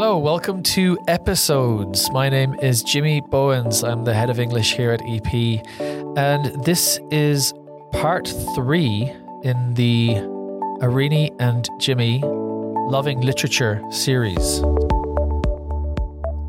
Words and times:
Hello, 0.00 0.16
welcome 0.16 0.62
to 0.62 0.96
Episodes. 1.08 2.08
My 2.12 2.28
name 2.28 2.54
is 2.62 2.84
Jimmy 2.84 3.20
Bowens. 3.20 3.82
I'm 3.82 4.04
the 4.04 4.14
head 4.14 4.30
of 4.30 4.38
English 4.38 4.76
here 4.76 4.92
at 4.92 5.02
EP, 5.04 5.60
and 6.16 6.64
this 6.64 7.00
is 7.10 7.52
part 7.90 8.32
three 8.54 9.12
in 9.42 9.74
the 9.74 10.10
Irini 10.82 11.34
and 11.40 11.68
Jimmy 11.80 12.22
Loving 12.22 13.22
Literature 13.22 13.82
series. 13.90 14.60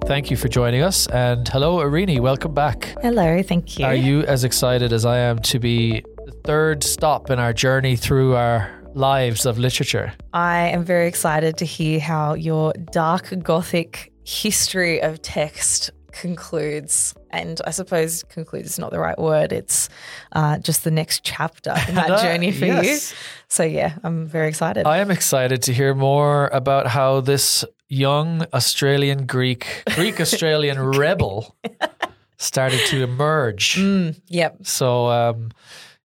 Thank 0.05 0.29
you 0.29 0.38
for 0.38 0.47
joining 0.47 0.84
us, 0.84 1.07
and 1.07 1.47
hello, 1.47 1.77
Irini. 1.77 2.20
Welcome 2.20 2.54
back. 2.54 2.95
Hello, 3.02 3.41
thank 3.41 3.79
you. 3.79 3.86
Are 3.86 3.95
you 3.95 4.21
as 4.25 4.43
excited 4.43 4.93
as 4.93 5.05
I 5.05 5.18
am 5.18 5.39
to 5.39 5.57
be 5.57 6.02
the 6.27 6.34
third 6.43 6.84
stop 6.84 7.31
in 7.31 7.39
our 7.39 7.54
journey 7.54 7.95
through 7.95 8.36
our 8.36 8.79
lives 9.00 9.45
of 9.45 9.57
literature? 9.57 10.13
I 10.34 10.68
am 10.68 10.84
very 10.84 11.07
excited 11.07 11.57
to 11.57 11.65
hear 11.65 12.00
how 12.00 12.34
your 12.34 12.73
dark 12.92 13.33
gothic 13.42 14.11
history 14.25 15.01
of 15.01 15.21
text 15.21 15.89
concludes. 16.11 17.14
And 17.32 17.61
I 17.65 17.71
suppose 17.71 18.23
concludes 18.23 18.71
is 18.71 18.79
not 18.79 18.92
the 18.92 19.00
right 19.00 19.18
word. 19.18 19.54
It's 19.54 19.89
uh, 20.33 20.57
just 20.59 20.83
the 20.83 20.92
next 20.92 21.23
chapter 21.23 21.73
in 21.87 21.96
that 21.96 22.21
journey 22.23 22.51
for 22.51 22.65
Yes. 22.65 23.11
you. 23.11 23.18
So, 23.47 23.64
yeah, 23.64 23.93
I'm 24.04 24.25
very 24.28 24.50
excited. 24.50 24.86
I 24.86 24.97
am 24.97 25.11
excited 25.11 25.61
to 25.64 25.73
hear 25.73 25.95
more 25.95 26.47
about 26.51 26.87
how 26.87 27.21
this 27.21 27.64
young 27.87 28.45
Australian 28.54 29.25
Greek, 29.25 29.84
Greek 29.95 30.20
Australian 30.25 30.79
rebel 30.79 31.56
started 32.38 32.81
to 32.88 33.03
emerge. 33.03 33.75
Mm, 33.78 34.20
yep. 34.28 34.58
So, 34.64 35.08
um, 35.08 35.52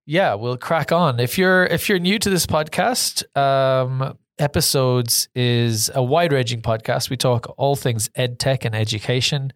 yeah, 0.05 0.35
we'll 0.35 0.57
crack 0.57 0.91
on. 0.91 1.19
If 1.19 1.37
you're 1.37 1.65
if 1.65 1.89
you're 1.89 1.99
new 1.99 2.19
to 2.19 2.29
this 2.29 2.45
podcast, 2.45 3.23
um, 3.37 4.17
episodes 4.37 5.29
is 5.33 5.89
a 5.93 6.03
wide 6.03 6.31
ranging 6.31 6.61
podcast. 6.61 7.09
We 7.09 7.17
talk 7.17 7.53
all 7.57 7.75
things 7.75 8.09
ed 8.15 8.39
tech 8.39 8.65
and 8.65 8.75
education. 8.75 9.51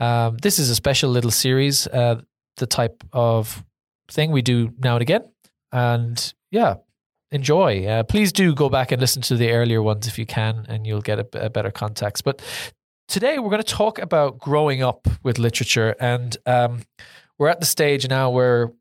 Um, 0.00 0.38
this 0.38 0.58
is 0.58 0.70
a 0.70 0.74
special 0.74 1.10
little 1.10 1.30
series, 1.30 1.86
uh, 1.86 2.22
the 2.56 2.66
type 2.66 3.04
of 3.12 3.64
thing 4.10 4.32
we 4.32 4.42
do 4.42 4.72
now 4.78 4.94
and 4.94 5.02
again. 5.02 5.22
And 5.70 6.34
yeah, 6.50 6.76
enjoy. 7.30 7.86
Uh, 7.86 8.02
please 8.02 8.32
do 8.32 8.54
go 8.54 8.68
back 8.68 8.92
and 8.92 9.00
listen 9.00 9.22
to 9.22 9.36
the 9.36 9.52
earlier 9.52 9.82
ones 9.82 10.08
if 10.08 10.18
you 10.18 10.26
can, 10.26 10.66
and 10.68 10.86
you'll 10.86 11.00
get 11.00 11.18
a, 11.18 11.46
a 11.46 11.50
better 11.50 11.70
context. 11.70 12.24
But 12.24 12.42
today 13.06 13.38
we're 13.38 13.50
going 13.50 13.62
to 13.62 13.74
talk 13.74 14.00
about 14.00 14.38
growing 14.38 14.82
up 14.82 15.06
with 15.22 15.38
literature, 15.38 15.94
and 16.00 16.36
um, 16.44 16.82
we're 17.38 17.48
at 17.48 17.60
the 17.60 17.66
stage 17.66 18.08
now 18.08 18.30
where 18.30 18.72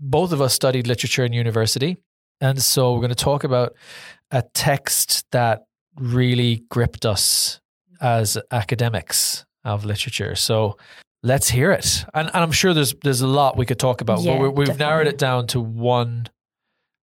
both 0.00 0.32
of 0.32 0.40
us 0.40 0.54
studied 0.54 0.86
literature 0.86 1.24
in 1.24 1.32
university, 1.32 1.96
and 2.40 2.60
so 2.62 2.92
we're 2.92 3.00
going 3.00 3.08
to 3.10 3.14
talk 3.14 3.44
about 3.44 3.74
a 4.30 4.42
text 4.54 5.24
that 5.32 5.64
really 5.96 6.62
gripped 6.70 7.04
us 7.06 7.60
as 8.00 8.38
academics 8.52 9.44
of 9.64 9.84
literature. 9.84 10.34
So 10.36 10.76
let's 11.22 11.48
hear 11.48 11.72
it, 11.72 12.04
and, 12.14 12.28
and 12.28 12.36
I'm 12.36 12.52
sure 12.52 12.72
there's 12.74 12.94
there's 13.02 13.20
a 13.22 13.26
lot 13.26 13.56
we 13.56 13.66
could 13.66 13.78
talk 13.80 14.00
about, 14.00 14.20
Yeah, 14.20 14.38
but 14.38 14.54
we 14.54 14.64
we've 14.66 14.78
narrowed 14.78 15.06
it 15.08 15.18
down 15.18 15.46
to 15.48 15.60
one 15.60 16.28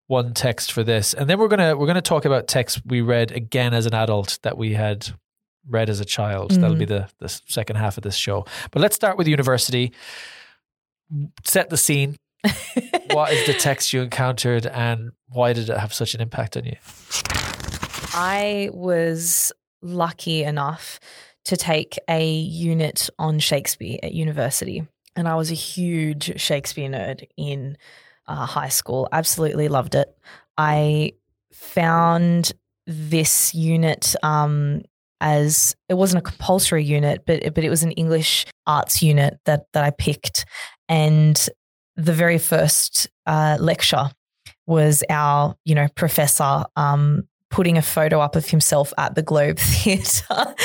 one 0.08 0.34
text 0.34 0.72
for 0.72 0.84
this, 0.84 1.14
and 1.14 1.30
then 1.30 1.38
we're 1.40 1.48
gonna 1.50 1.76
we're 1.76 1.88
gonna 1.88 2.02
talk 2.02 2.26
about 2.26 2.48
texts 2.48 2.82
we 2.86 3.02
read 3.02 3.32
again 3.32 3.74
as 3.74 3.86
an 3.88 3.94
adult 3.94 4.40
that 4.44 4.58
we 4.58 4.74
had 4.74 5.08
read 5.68 5.90
as 5.90 6.00
a 6.00 6.06
child. 6.06 6.52
That'll 6.52 6.76
Mm. 6.76 6.80
be 6.80 6.86
the 6.86 7.10
the 7.20 7.28
second 7.28 7.76
half 7.78 7.98
of 7.98 8.04
this 8.04 8.16
show. 8.16 8.46
But 8.72 8.82
let's 8.84 8.96
start 8.96 9.18
with 9.18 9.28
university. 9.28 9.92
Set 11.44 11.70
the 11.70 11.78
scene. 11.78 12.16
What 13.12 13.32
is 13.32 13.46
the 13.46 13.54
text 13.54 13.94
you 13.94 14.02
encountered, 14.02 14.66
and 14.68 15.12
why 15.30 15.54
did 15.54 15.70
it 15.70 15.78
have 15.78 15.94
such 15.94 16.14
an 16.14 16.22
impact 16.22 16.58
on 16.58 16.66
you? 16.66 16.76
I 18.14 18.70
was 18.74 19.52
lucky 19.82 20.44
enough 20.44 21.00
to 21.46 21.58
take 21.58 21.98
a 22.10 22.28
unit 22.34 23.10
on 23.20 23.40
Shakespeare 23.40 24.00
at 24.04 24.14
university. 24.14 24.88
And 25.16 25.28
I 25.28 25.36
was 25.36 25.52
a 25.52 25.56
huge 25.56 26.40
Shakespeare 26.40 26.90
nerd 26.90 27.28
in 27.38 27.78
uh, 28.28 28.46
high 28.46 28.70
school. 28.70 29.08
Absolutely 29.12 29.68
loved 29.68 29.96
it. 29.96 30.08
I 30.58 31.14
found 31.54 32.52
this 32.88 33.54
unit 33.56 34.16
um, 34.24 34.82
as 35.22 35.76
it 35.88 35.94
wasn't 35.94 36.26
a 36.26 36.30
compulsory 36.30 36.84
unit, 36.84 37.24
but 37.26 37.54
but 37.54 37.64
it 37.64 37.70
was 37.70 37.84
an 37.84 37.92
English 37.92 38.46
arts 38.68 39.02
unit 39.02 39.40
that 39.46 39.66
that 39.74 39.84
I 39.84 39.92
picked. 39.92 40.46
And 40.90 41.50
the 41.96 42.14
very 42.14 42.38
first 42.38 43.08
uh, 43.26 43.58
lecture 43.60 44.10
was 44.68 45.04
our, 45.10 45.56
you 45.66 45.76
know, 45.76 45.88
professor 45.96 46.64
um, 46.76 47.28
putting 47.52 47.78
a 47.78 47.82
photo 47.82 48.20
up 48.20 48.36
of 48.36 48.46
himself 48.48 48.94
at 48.98 49.16
the 49.16 49.22
Globe 49.22 49.60
Theatre 49.60 50.56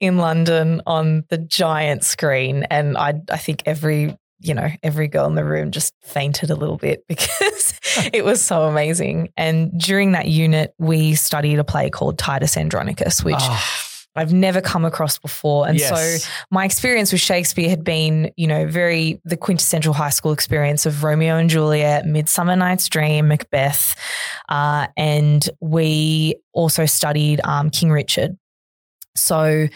in 0.00 0.18
London 0.18 0.82
on 0.86 1.24
the 1.28 1.38
giant 1.38 2.04
screen, 2.04 2.64
and 2.70 2.96
I, 2.96 3.14
I 3.30 3.36
think 3.38 3.62
every, 3.66 4.16
you 4.40 4.54
know, 4.54 4.68
every 4.82 5.08
girl 5.08 5.26
in 5.26 5.34
the 5.34 5.44
room 5.44 5.70
just 5.70 5.94
fainted 6.02 6.50
a 6.50 6.54
little 6.54 6.76
bit 6.76 7.04
because 7.08 7.80
it 8.12 8.24
was 8.24 8.42
so 8.42 8.64
amazing. 8.64 9.30
And 9.36 9.78
during 9.80 10.12
that 10.12 10.28
unit, 10.28 10.74
we 10.78 11.14
studied 11.14 11.58
a 11.58 11.64
play 11.64 11.90
called 11.90 12.18
Titus 12.18 12.56
Andronicus, 12.56 13.24
which 13.24 13.36
Ah, 13.38 13.86
I've 14.16 14.32
never 14.32 14.60
come 14.60 14.84
across 14.84 15.18
before, 15.18 15.68
and 15.68 15.78
so 15.80 16.28
my 16.50 16.64
experience 16.64 17.12
with 17.12 17.20
Shakespeare 17.20 17.68
had 17.68 17.84
been, 17.84 18.32
you 18.36 18.46
know, 18.46 18.66
very 18.66 19.20
the 19.24 19.36
quintessential 19.36 19.92
high 19.92 20.10
school 20.10 20.32
experience 20.32 20.86
of 20.86 21.04
Romeo 21.04 21.36
and 21.36 21.50
Juliet, 21.50 22.06
Midsummer 22.06 22.56
Night's 22.56 22.88
Dream, 22.88 23.28
Macbeth, 23.28 23.94
uh, 24.48 24.86
and 24.96 25.48
we 25.60 26.36
also 26.52 26.86
studied 26.86 27.40
um, 27.44 27.70
King 27.70 27.92
Richard. 27.92 28.36
So 29.14 29.68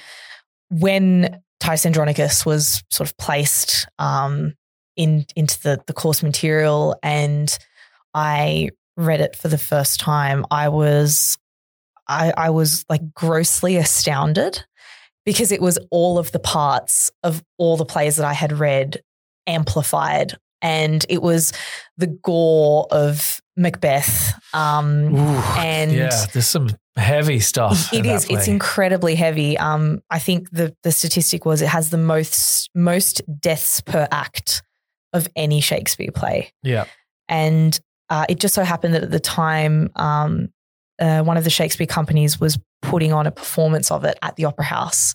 when 0.71 1.43
Titus 1.61 1.87
Andronicus 1.87 2.47
was 2.47 2.83
sort 2.91 3.09
of 3.09 3.17
placed 3.19 3.87
um, 3.99 4.55
in 4.97 5.27
into 5.37 5.61
the 5.63 5.81
the 5.87 5.93
course 5.93 6.23
material, 6.23 6.97
and 7.03 7.57
I 8.15 8.71
read 8.97 9.21
it 9.21 9.37
for 9.37 9.49
the 9.49 9.59
first 9.59 10.01
time, 10.01 10.45
I 10.51 10.69
was 10.69 11.39
I, 12.11 12.33
I 12.37 12.51
was 12.51 12.85
like 12.89 13.15
grossly 13.15 13.77
astounded 13.77 14.65
because 15.25 15.53
it 15.53 15.61
was 15.61 15.79
all 15.91 16.19
of 16.19 16.33
the 16.33 16.39
parts 16.39 17.11
of 17.23 17.43
all 17.59 17.77
the 17.77 17.85
plays 17.85 18.17
that 18.17 18.27
I 18.27 18.33
had 18.33 18.53
read 18.53 19.01
amplified. 19.47 20.37
And 20.63 21.07
it 21.09 21.23
was 21.23 21.53
the 21.97 22.09
gore 22.09 22.87
of 22.91 23.41
Macbeth. 23.57 24.35
Um, 24.53 25.15
Ooh, 25.15 25.43
and- 25.57 25.93
yeah, 25.93 26.27
there's 26.33 26.47
some 26.49 26.69
heavy 26.97 27.41
stuff. 27.41 27.93
it 27.93 28.05
is. 28.05 28.27
It's 28.29 28.49
incredibly 28.49 29.15
heavy. 29.15 29.57
Um, 29.57 30.01
I 30.11 30.19
think 30.19 30.51
the 30.51 30.75
the 30.83 30.93
statistic 30.93 31.45
was 31.47 31.63
it 31.63 31.69
has 31.69 31.91
the 31.91 31.99
most 31.99 32.69
most 32.75 33.23
deaths 33.41 33.81
per 33.81 34.07
act 34.11 34.63
of 35.13 35.29
any 35.35 35.61
Shakespeare 35.61 36.11
play. 36.15 36.53
Yeah. 36.63 36.85
And 37.29 37.79
uh, 38.11 38.27
it 38.29 38.41
just 38.41 38.55
so 38.55 38.65
happened 38.65 38.95
that 38.95 39.05
at 39.05 39.11
the 39.11 39.21
time, 39.21 39.91
um, 39.97 40.49
uh, 41.01 41.23
one 41.23 41.37
of 41.37 41.45
the 41.45 41.51
Shakespeare 41.51 41.87
companies 41.87 42.39
was 42.39 42.59
putting 42.83 43.13
on 43.13 43.27
a 43.27 43.31
performance 43.31 43.91
of 43.91 44.05
it 44.05 44.19
at 44.23 44.37
the 44.37 44.45
Opera 44.45 44.65
House. 44.65 45.15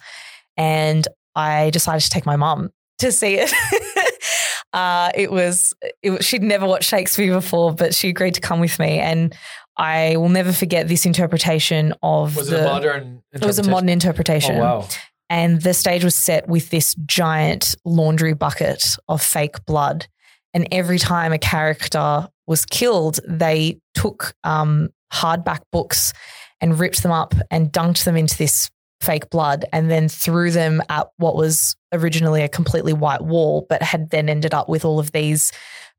And 0.57 1.07
I 1.35 1.69
decided 1.69 2.01
to 2.01 2.09
take 2.09 2.25
my 2.25 2.35
mum 2.35 2.71
to 2.99 3.11
see 3.11 3.37
it. 3.39 3.51
uh, 4.73 5.11
it 5.13 5.31
was, 5.31 5.73
it 6.01 6.11
was, 6.11 6.25
she'd 6.25 6.43
never 6.43 6.65
watched 6.65 6.89
Shakespeare 6.89 7.33
before, 7.33 7.73
but 7.73 7.93
she 7.93 8.09
agreed 8.09 8.35
to 8.35 8.41
come 8.41 8.59
with 8.59 8.79
me. 8.79 8.99
And 8.99 9.35
I 9.77 10.15
will 10.17 10.29
never 10.29 10.53
forget 10.53 10.87
this 10.87 11.05
interpretation 11.05 11.93
of 12.01 12.35
Was 12.35 12.49
the. 12.49 12.59
it 12.59 12.61
a 12.61 12.65
modern? 12.65 13.23
it 13.33 13.45
was 13.45 13.59
a 13.59 13.69
modern 13.69 13.89
interpretation 13.89 14.55
Oh 14.55 14.59
wow! 14.59 14.87
and 15.29 15.61
the 15.61 15.73
stage 15.73 16.03
was 16.03 16.15
set 16.15 16.47
with 16.47 16.69
this 16.69 16.95
giant 17.05 17.75
laundry 17.83 18.33
bucket 18.33 18.95
of 19.07 19.21
fake 19.21 19.65
blood. 19.65 20.07
And 20.53 20.67
every 20.71 20.99
time 20.99 21.33
a 21.33 21.37
character 21.37 22.29
was 22.47 22.65
killed, 22.65 23.19
they 23.27 23.79
took 23.93 24.33
um, 24.45 24.89
hardback 25.13 25.61
books 25.71 26.13
and 26.61 26.79
ripped 26.79 27.03
them 27.03 27.11
up 27.11 27.33
and 27.51 27.71
dunked 27.71 28.03
them 28.03 28.15
into 28.15 28.37
this 28.37 28.69
fake 29.01 29.29
blood 29.29 29.65
and 29.71 29.91
then 29.91 30.07
threw 30.07 30.51
them 30.51 30.81
at 30.89 31.07
what 31.17 31.35
was 31.35 31.75
originally 31.91 32.43
a 32.43 32.49
completely 32.49 32.93
white 32.93 33.21
wall, 33.21 33.65
but 33.69 33.81
had 33.81 34.09
then 34.09 34.29
ended 34.29 34.53
up 34.53 34.69
with 34.69 34.85
all 34.85 34.99
of 34.99 35.11
these 35.11 35.51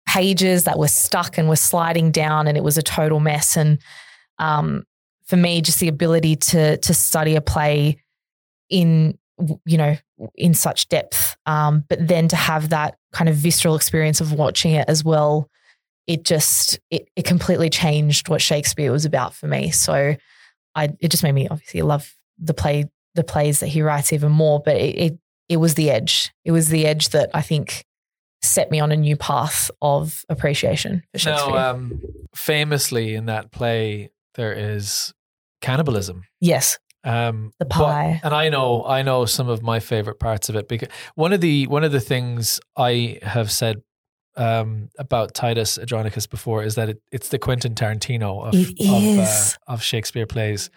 pages 0.06 0.64
that 0.64 0.78
were 0.78 0.88
stuck 0.88 1.36
and 1.36 1.48
were 1.48 1.56
sliding 1.56 2.10
down, 2.10 2.46
and 2.46 2.56
it 2.56 2.64
was 2.64 2.78
a 2.78 2.82
total 2.82 3.20
mess. 3.20 3.56
And 3.56 3.78
um, 4.38 4.84
for 5.26 5.36
me, 5.36 5.60
just 5.60 5.80
the 5.80 5.88
ability 5.88 6.36
to 6.36 6.76
to 6.78 6.94
study 6.94 7.36
a 7.36 7.40
play 7.40 8.02
in 8.70 9.18
you 9.64 9.76
know 9.76 9.96
in 10.34 10.54
such 10.54 10.88
depth 10.88 11.36
um, 11.44 11.84
but 11.88 12.06
then 12.06 12.26
to 12.26 12.36
have 12.36 12.70
that 12.70 12.96
kind 13.12 13.28
of 13.28 13.36
visceral 13.36 13.76
experience 13.76 14.20
of 14.20 14.32
watching 14.32 14.72
it 14.72 14.88
as 14.88 15.04
well 15.04 15.50
it 16.06 16.24
just 16.24 16.78
it, 16.90 17.08
it 17.16 17.24
completely 17.24 17.68
changed 17.70 18.28
what 18.28 18.40
shakespeare 18.42 18.92
was 18.92 19.04
about 19.04 19.34
for 19.34 19.46
me. 19.46 19.70
So 19.70 20.16
i 20.74 20.88
it 21.00 21.10
just 21.10 21.22
made 21.22 21.32
me 21.32 21.48
obviously 21.48 21.82
love 21.82 22.14
the 22.38 22.54
play 22.54 22.84
the 23.14 23.24
plays 23.24 23.60
that 23.60 23.68
he 23.68 23.80
writes 23.82 24.12
even 24.12 24.30
more 24.30 24.60
but 24.64 24.76
it 24.76 24.94
it, 24.98 25.18
it 25.48 25.56
was 25.56 25.74
the 25.74 25.90
edge. 25.90 26.32
It 26.44 26.52
was 26.52 26.68
the 26.68 26.86
edge 26.86 27.08
that 27.10 27.30
i 27.34 27.42
think 27.42 27.84
set 28.42 28.70
me 28.70 28.78
on 28.78 28.92
a 28.92 28.96
new 28.96 29.16
path 29.16 29.70
of 29.82 30.22
appreciation 30.28 31.02
for 31.12 31.18
shakespeare. 31.18 31.50
Now, 31.54 31.70
um, 31.70 32.00
famously 32.34 33.14
in 33.14 33.26
that 33.26 33.50
play, 33.50 34.10
there 34.34 34.52
is 34.52 35.12
cannibalism, 35.62 36.24
yes. 36.40 36.78
Um, 37.02 37.52
The 37.58 37.64
but- 37.64 37.74
pie. 37.74 38.20
and 38.22 38.34
I 38.34 38.48
know, 38.50 38.84
I 38.84 39.02
know 39.02 39.24
some 39.24 39.48
of 39.48 39.62
my 39.62 39.80
favorite 39.80 40.20
parts 40.20 40.48
of 40.48 40.54
it 40.54 40.68
because 40.68 40.88
one 41.14 41.32
of 41.32 41.40
the 41.40 41.66
one 41.68 41.82
of 41.82 41.92
the 41.92 42.00
things 42.00 42.60
I 42.76 43.18
have 43.22 43.50
said 43.50 43.76
um, 44.36 44.90
about 44.98 45.34
Titus 45.34 45.78
Andronicus 45.78 46.26
before 46.26 46.62
is 46.62 46.74
that 46.74 46.88
it, 46.88 47.02
it's 47.12 47.28
the 47.28 47.38
Quentin 47.38 47.74
Tarantino 47.74 48.46
of 48.46 48.54
of, 48.54 49.18
uh, 49.68 49.72
of 49.72 49.82
Shakespeare 49.82 50.26
plays. 50.26 50.70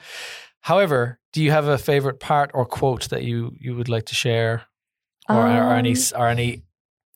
However, 0.61 1.19
do 1.33 1.41
you 1.43 1.51
have 1.51 1.67
a 1.67 1.77
favorite 1.77 2.19
part 2.19 2.51
or 2.53 2.65
quote 2.65 3.09
that 3.09 3.23
you 3.23 3.53
you 3.59 3.75
would 3.75 3.89
like 3.89 4.05
to 4.05 4.15
share, 4.15 4.63
or, 5.27 5.45
or 5.47 5.73
any 5.73 5.91
Um, 5.91 6.21
or 6.21 6.27
any 6.27 6.63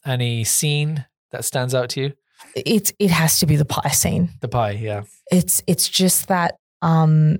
any 0.05 0.43
scene 0.43 1.05
that 1.31 1.45
stands 1.45 1.73
out 1.73 1.89
to 1.89 2.01
you? 2.01 2.13
It's 2.55 2.93
it 2.99 3.11
has 3.11 3.39
to 3.39 3.45
be 3.45 3.55
the 3.55 3.65
pie 3.65 3.89
scene. 3.89 4.29
The 4.41 4.47
pie, 4.47 4.71
yeah, 4.71 5.03
It's 5.31 5.61
it's 5.67 5.89
just 5.89 6.27
that 6.27 6.55
um 6.81 7.39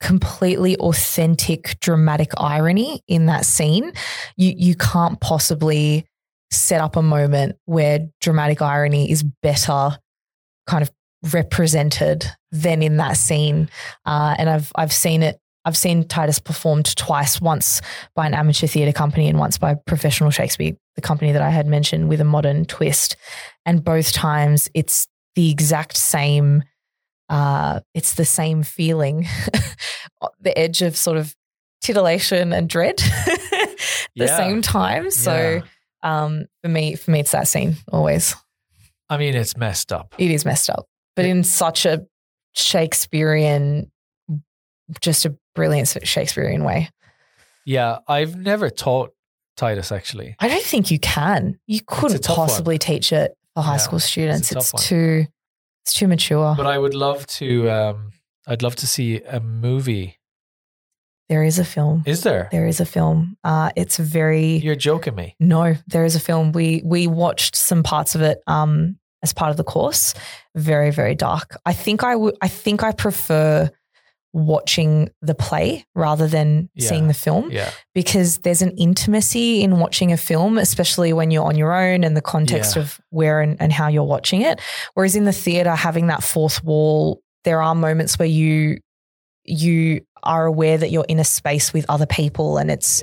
completely 0.00 0.76
authentic 0.78 1.78
dramatic 1.80 2.30
irony 2.36 3.02
in 3.06 3.26
that 3.26 3.46
scene. 3.46 3.92
You 4.36 4.52
you 4.56 4.74
can't 4.74 5.20
possibly 5.20 6.06
set 6.52 6.80
up 6.80 6.96
a 6.96 7.02
moment 7.02 7.56
where 7.64 8.08
dramatic 8.20 8.62
irony 8.62 9.10
is 9.10 9.22
better 9.22 9.98
kind 10.66 10.82
of 10.82 10.90
represented 11.32 12.26
than 12.50 12.82
in 12.82 12.98
that 12.98 13.16
scene. 13.16 13.68
Uh, 14.04 14.34
and 14.38 14.48
I've 14.48 14.72
I've 14.74 14.92
seen 14.92 15.22
it. 15.22 15.38
I've 15.64 15.76
seen 15.76 16.08
Titus 16.08 16.40
performed 16.40 16.96
twice, 16.96 17.40
once 17.40 17.80
by 18.16 18.26
an 18.26 18.34
amateur 18.34 18.66
theatre 18.66 18.92
company 18.92 19.28
and 19.28 19.38
once 19.38 19.58
by 19.58 19.74
professional 19.86 20.30
Shakespeare, 20.30 20.72
the 20.96 21.02
company 21.02 21.30
that 21.30 21.42
I 21.42 21.50
had 21.50 21.68
mentioned 21.68 22.08
with 22.08 22.20
a 22.20 22.24
modern 22.24 22.64
twist. 22.64 23.16
And 23.64 23.84
both 23.84 24.12
times 24.12 24.68
it's 24.74 25.06
the 25.36 25.50
exact 25.50 25.96
same 25.96 26.64
uh, 27.28 27.80
it's 27.94 28.14
the 28.14 28.24
same 28.24 28.62
feeling, 28.62 29.26
the 30.40 30.56
edge 30.58 30.82
of 30.82 30.96
sort 30.96 31.16
of 31.16 31.34
titillation 31.80 32.52
and 32.52 32.68
dread 32.68 33.00
at 33.26 33.76
the 34.14 34.28
same 34.28 34.60
time. 34.62 35.10
So 35.10 35.32
Yeah. 35.34 35.62
Um, 36.02 36.46
for 36.62 36.68
me, 36.68 36.94
for 36.96 37.10
me, 37.10 37.20
it's 37.20 37.32
that 37.32 37.48
scene 37.48 37.76
always. 37.92 38.34
I 39.08 39.16
mean, 39.18 39.34
it's 39.34 39.56
messed 39.56 39.92
up. 39.92 40.14
It 40.18 40.30
is 40.30 40.44
messed 40.44 40.70
up, 40.70 40.86
but 41.16 41.24
in 41.24 41.44
such 41.44 41.84
a 41.86 42.06
Shakespearean, 42.54 43.90
just 45.00 45.24
a 45.24 45.36
brilliant 45.54 45.88
Shakespearean 46.04 46.64
way. 46.64 46.88
Yeah, 47.64 47.98
I've 48.08 48.36
never 48.36 48.70
taught 48.70 49.12
Titus 49.56 49.92
actually. 49.92 50.34
I 50.40 50.48
don't 50.48 50.64
think 50.64 50.90
you 50.90 50.98
can. 50.98 51.58
You 51.66 51.80
couldn't 51.86 52.22
tough 52.22 52.38
one. 52.38 52.48
possibly 52.48 52.78
teach 52.78 53.12
it 53.12 53.36
for 53.54 53.62
high 53.62 53.74
Yeah, 53.74 53.76
school 53.78 54.00
students. 54.00 54.50
It's, 54.50 54.72
one. 54.72 54.82
too, 54.82 55.26
it's 55.84 55.94
too 55.94 56.08
mature. 56.08 56.54
But 56.56 56.66
I 56.66 56.78
would 56.78 56.94
love 56.94 57.26
to. 57.38 57.70
Um, 57.70 58.12
I'd 58.46 58.62
love 58.62 58.74
to 58.76 58.86
see 58.86 59.20
a 59.22 59.38
movie. 59.40 60.18
There 61.28 61.42
is 61.44 61.58
a 61.58 61.64
film. 61.64 62.02
Is 62.06 62.22
there? 62.22 62.48
There 62.52 62.66
is 62.66 62.80
a 62.80 62.84
film. 62.84 63.36
Uh, 63.44 63.70
it's 63.76 63.96
very 63.96 64.56
You're 64.58 64.74
joking 64.76 65.14
me. 65.14 65.34
No, 65.40 65.74
there 65.86 66.04
is 66.04 66.14
a 66.16 66.20
film. 66.20 66.52
We 66.52 66.82
we 66.84 67.06
watched 67.06 67.56
some 67.56 67.82
parts 67.82 68.14
of 68.14 68.20
it 68.22 68.38
um, 68.46 68.98
as 69.22 69.32
part 69.32 69.50
of 69.50 69.56
the 69.56 69.64
course. 69.64 70.14
Very 70.54 70.90
very 70.90 71.14
dark. 71.14 71.56
I 71.64 71.72
think 71.72 72.02
I 72.04 72.16
would. 72.16 72.36
I 72.42 72.48
think 72.48 72.82
I 72.82 72.92
prefer 72.92 73.70
watching 74.34 75.10
the 75.20 75.34
play 75.34 75.84
rather 75.94 76.26
than 76.26 76.70
Yeah. 76.74 76.88
seeing 76.88 77.06
the 77.08 77.14
film 77.14 77.50
Yeah, 77.50 77.70
because 77.94 78.38
there's 78.38 78.62
an 78.62 78.70
intimacy 78.78 79.62
in 79.62 79.78
watching 79.78 80.10
a 80.10 80.16
film, 80.16 80.56
especially 80.56 81.12
when 81.12 81.30
you're 81.30 81.44
on 81.44 81.56
your 81.58 81.74
own 81.74 82.02
and 82.02 82.16
the 82.16 82.22
context 82.22 82.74
Yeah. 82.76 82.82
of 82.82 82.98
where 83.10 83.42
and, 83.42 83.60
and 83.60 83.72
how 83.72 83.88
you're 83.88 84.04
watching 84.04 84.40
it. 84.40 84.58
Whereas 84.94 85.16
in 85.16 85.24
the 85.24 85.32
theater, 85.34 85.74
having 85.74 86.06
that 86.06 86.22
fourth 86.22 86.64
wall, 86.64 87.20
there 87.44 87.60
are 87.62 87.74
moments 87.74 88.18
where 88.18 88.28
you 88.28 88.78
you 89.44 90.00
are 90.22 90.46
aware 90.46 90.78
that 90.78 90.90
you're 90.90 91.06
in 91.08 91.18
a 91.18 91.24
space 91.24 91.72
with 91.72 91.86
other 91.88 92.06
people 92.06 92.58
and 92.58 92.70
it's 92.70 93.02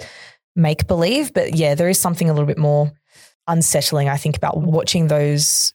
make 0.56 0.88
believe. 0.88 1.34
But 1.34 1.56
yeah, 1.56 1.76
there 1.76 1.90
is 1.90 2.00
something 2.00 2.30
a 2.30 2.34
little 2.34 2.48
bit 2.48 2.58
more 2.58 2.92
unsettling, 3.48 4.10
I 4.10 4.18
think, 4.18 4.38
about 4.38 4.58
watching 4.58 5.08
those 5.08 5.74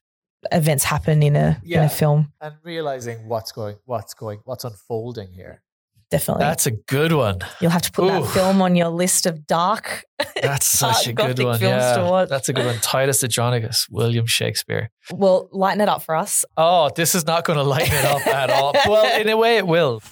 events 0.53 0.85
happen 0.85 1.23
in 1.23 1.37
a 1.37 1.61
in 1.65 1.81
a 1.81 1.89
film. 1.89 2.33
and 2.41 2.55
realizing 2.63 3.29
what's 3.29 3.53
going, 3.53 3.77
what's 3.87 4.15
going, 4.15 4.41
what's 4.45 4.65
unfolding 4.65 5.33
here. 5.33 5.63
Definitely, 6.11 6.45
That's 6.45 6.67
a 6.67 6.71
good 6.71 7.13
one. 7.13 7.41
you'll 7.61 7.73
have 7.73 7.83
to 7.83 7.91
put 7.91 8.05
Ooh. 8.05 8.23
that 8.23 8.27
film 8.31 8.63
on 8.63 8.77
your 8.77 8.89
list 8.89 9.27
of 9.27 9.47
dark. 9.47 10.05
That's 10.43 10.67
such 10.67 11.09
a 11.09 11.13
good 11.13 11.43
one. 11.43 11.61
Yeah, 11.61 12.27
that's 12.29 12.49
a 12.49 12.53
good 12.53 12.67
one. 12.67 12.79
Titus 12.81 13.25
Andronicus, 13.25 13.89
William 13.91 14.27
Shakespeare. 14.27 14.91
Well, 15.11 15.49
lighten 15.51 15.81
it 15.81 15.89
up 15.89 16.03
for 16.03 16.15
us. 16.15 16.45
Oh, 16.57 16.91
this 16.95 17.15
is 17.15 17.27
not 17.27 17.45
going 17.45 17.57
to 17.57 17.63
lighten 17.65 17.95
it 17.97 18.05
up 18.05 18.27
at 18.27 18.51
all. 18.51 18.75
Well, 18.87 19.21
in 19.21 19.29
a 19.29 19.37
way, 19.37 19.57
it 19.57 19.67
will. 19.67 20.03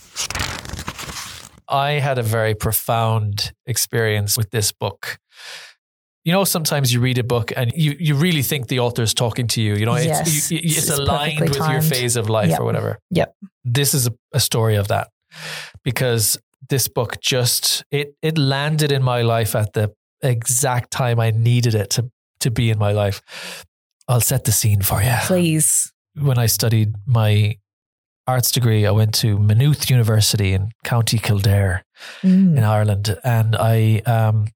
I 1.68 1.92
had 1.92 2.18
a 2.18 2.22
very 2.22 2.54
profound 2.54 3.52
experience 3.66 4.36
with 4.36 4.50
this 4.50 4.72
book. 4.72 5.18
You 6.24 6.32
know, 6.32 6.44
sometimes 6.44 6.92
you 6.92 7.00
read 7.00 7.18
a 7.18 7.24
book 7.24 7.52
and 7.56 7.72
you, 7.74 7.96
you 7.98 8.14
really 8.14 8.42
think 8.42 8.68
the 8.68 8.78
author 8.80 9.02
is 9.02 9.12
talking 9.12 9.48
to 9.48 9.60
you. 9.62 9.74
You 9.74 9.86
know, 9.86 9.94
it's, 9.94 10.06
Yes. 10.06 10.50
you, 10.52 10.58
you- 10.58 10.64
it's, 10.64 10.78
It's 10.88 10.90
aligned 10.98 11.40
with 11.40 11.56
your 11.56 11.82
phase 11.82 12.16
of 12.16 12.28
life 12.28 12.50
Yep. 12.50 12.60
or 12.60 12.64
whatever. 12.64 12.98
Yep. 13.10 13.34
This 13.64 13.92
is 13.94 14.06
a, 14.06 14.12
a 14.32 14.38
story 14.40 14.76
of 14.76 14.88
that 14.88 15.08
because 15.82 16.38
this 16.68 16.88
book 16.88 17.20
just 17.20 17.84
it 17.90 18.14
it 18.22 18.38
landed 18.38 18.92
in 18.92 19.02
my 19.02 19.22
life 19.22 19.56
at 19.56 19.72
the 19.72 19.92
exact 20.22 20.90
time 20.92 21.18
I 21.18 21.30
needed 21.32 21.74
it 21.74 21.90
to 21.90 22.10
to 22.40 22.50
be 22.50 22.70
in 22.70 22.78
my 22.78 22.92
life. 22.92 23.20
I'll 24.08 24.20
set 24.20 24.44
the 24.44 24.52
scene 24.52 24.82
for 24.82 25.02
you 25.02 25.14
Please. 25.22 25.92
when 26.14 26.38
I 26.38 26.46
studied 26.46 26.94
my 27.06 27.56
arts 28.26 28.50
degree, 28.52 28.86
I 28.86 28.90
went 28.90 29.14
to 29.16 29.38
Maynooth 29.38 29.90
University 29.90 30.52
in 30.52 30.70
County 30.84 31.18
Kildare 31.18 31.82
Mm. 32.22 32.56
in 32.58 32.64
Ireland, 32.64 33.16
and 33.22 33.54
I 33.56 34.02
um, 34.06 34.46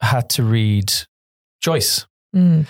had 0.00 0.28
to 0.30 0.42
read 0.44 0.92
Joyce. 1.60 2.06
Mm. 2.34 2.66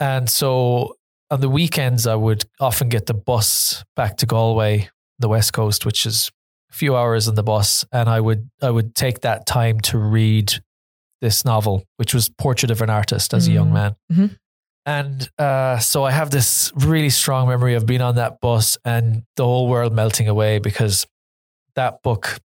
And 0.00 0.28
so 0.28 0.96
on 1.30 1.40
the 1.40 1.48
weekends, 1.48 2.06
I 2.06 2.14
would 2.16 2.44
often 2.60 2.88
get 2.88 3.06
the 3.06 3.14
bus 3.14 3.84
back 3.96 4.16
to 4.18 4.26
Galway, 4.26 4.88
the 5.18 5.28
west 5.28 5.52
coast, 5.52 5.86
which 5.86 6.06
is 6.06 6.30
a 6.70 6.74
few 6.74 6.96
hours 6.96 7.28
on 7.28 7.34
the 7.36 7.42
bus, 7.42 7.84
and 7.92 8.08
I 8.08 8.20
would 8.20 8.50
I 8.62 8.70
would 8.70 8.94
take 8.94 9.20
that 9.20 9.46
time 9.46 9.78
to 9.80 9.98
read 9.98 10.52
this 11.20 11.44
novel, 11.44 11.84
which 11.96 12.12
was 12.14 12.28
Portrait 12.28 12.70
of 12.70 12.82
an 12.82 12.90
Artist 12.90 13.32
as 13.32 13.46
a 13.48 13.52
young 13.52 13.70
Mm. 13.70 13.72
man. 13.72 13.96
Mhm. 14.12 14.36
And 14.86 15.28
uh, 15.38 15.78
so 15.78 16.04
I 16.04 16.10
have 16.10 16.30
this 16.30 16.72
really 16.76 17.10
strong 17.10 17.48
memory 17.48 17.74
of 17.74 17.86
being 17.86 18.02
on 18.02 18.16
that 18.16 18.40
bus 18.40 18.76
and 18.84 19.22
the 19.36 19.44
whole 19.44 19.68
world 19.68 19.94
melting 19.94 20.28
away 20.28 20.58
because 20.58 21.06
that 21.74 22.02
book. 22.02 22.38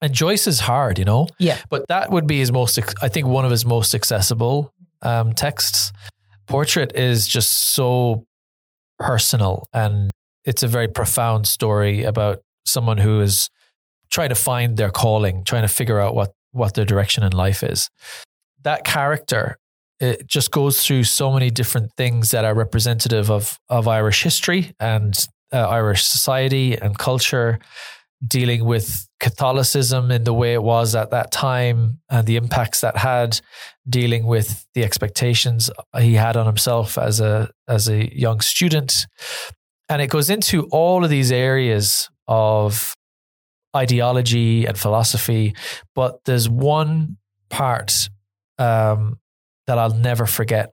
And 0.00 0.12
Joyce 0.12 0.46
is 0.46 0.60
hard, 0.60 0.98
you 0.98 1.04
know. 1.04 1.26
Yeah. 1.38 1.58
But 1.68 1.88
that 1.88 2.10
would 2.10 2.28
be 2.28 2.38
his 2.38 2.52
most, 2.52 2.78
I 3.02 3.08
think, 3.08 3.26
one 3.26 3.44
of 3.44 3.50
his 3.50 3.66
most 3.66 3.94
accessible 3.94 4.72
um, 5.02 5.32
texts. 5.32 5.92
Portrait 6.46 6.94
is 6.94 7.26
just 7.26 7.74
so 7.74 8.24
personal 8.98 9.68
and 9.72 10.10
it's 10.44 10.62
a 10.62 10.68
very 10.68 10.88
profound 10.88 11.46
story 11.46 12.04
about 12.04 12.40
someone 12.64 12.98
who 12.98 13.20
is 13.20 13.50
trying 14.10 14.30
to 14.30 14.34
find 14.34 14.76
their 14.76 14.90
calling, 14.90 15.44
trying 15.44 15.62
to 15.62 15.68
figure 15.68 16.00
out 16.00 16.14
what, 16.14 16.32
what 16.52 16.74
their 16.74 16.84
direction 16.84 17.22
in 17.22 17.32
life 17.32 17.62
is. 17.62 17.90
That 18.62 18.84
character, 18.84 19.58
it 20.00 20.26
just 20.26 20.50
goes 20.50 20.84
through 20.84 21.04
so 21.04 21.32
many 21.32 21.50
different 21.50 21.92
things 21.96 22.30
that 22.30 22.44
are 22.44 22.54
representative 22.54 23.30
of, 23.30 23.58
of 23.68 23.88
Irish 23.88 24.22
history 24.22 24.72
and 24.78 25.14
uh, 25.52 25.68
Irish 25.68 26.04
society 26.04 26.76
and 26.76 26.96
culture, 26.98 27.58
dealing 28.26 28.64
with 28.64 29.08
Catholicism 29.20 30.10
in 30.10 30.24
the 30.24 30.34
way 30.34 30.52
it 30.52 30.62
was 30.62 30.94
at 30.94 31.10
that 31.10 31.32
time 31.32 32.00
and 32.10 32.26
the 32.26 32.36
impacts 32.36 32.80
that 32.80 32.96
had, 32.96 33.40
dealing 33.88 34.26
with 34.26 34.66
the 34.74 34.84
expectations 34.84 35.70
he 35.98 36.14
had 36.14 36.36
on 36.36 36.46
himself 36.46 36.98
as 36.98 37.20
a 37.20 37.50
as 37.66 37.88
a 37.88 38.14
young 38.16 38.40
student. 38.40 39.06
And 39.88 40.02
it 40.02 40.08
goes 40.10 40.30
into 40.30 40.64
all 40.64 41.02
of 41.02 41.10
these 41.10 41.32
areas 41.32 42.08
of 42.26 42.94
ideology 43.74 44.66
and 44.66 44.78
philosophy, 44.78 45.54
but 45.94 46.24
there's 46.24 46.48
one 46.48 47.16
part 47.48 48.10
um, 48.58 49.18
that 49.68 49.78
I'll 49.78 49.94
never 49.94 50.26
forget. 50.26 50.72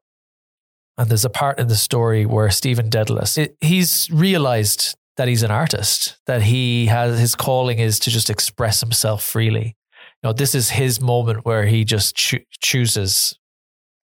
And 0.97 1.09
there's 1.09 1.25
a 1.25 1.29
part 1.29 1.59
in 1.59 1.67
the 1.67 1.75
story 1.75 2.25
where 2.25 2.49
Stephen 2.49 2.89
Dedalus, 2.89 3.37
it, 3.37 3.57
he's 3.59 4.09
realized 4.09 4.95
that 5.17 5.27
he's 5.27 5.43
an 5.43 5.51
artist, 5.51 6.17
that 6.25 6.41
he 6.41 6.87
has 6.87 7.19
his 7.19 7.35
calling 7.35 7.79
is 7.79 7.99
to 7.99 8.09
just 8.09 8.29
express 8.29 8.79
himself 8.79 9.21
freely. 9.21 9.75
You 10.23 10.29
know, 10.29 10.33
this 10.33 10.55
is 10.55 10.69
his 10.69 11.01
moment 11.01 11.45
where 11.45 11.65
he 11.65 11.83
just 11.83 12.15
choo- 12.15 12.45
chooses 12.61 13.37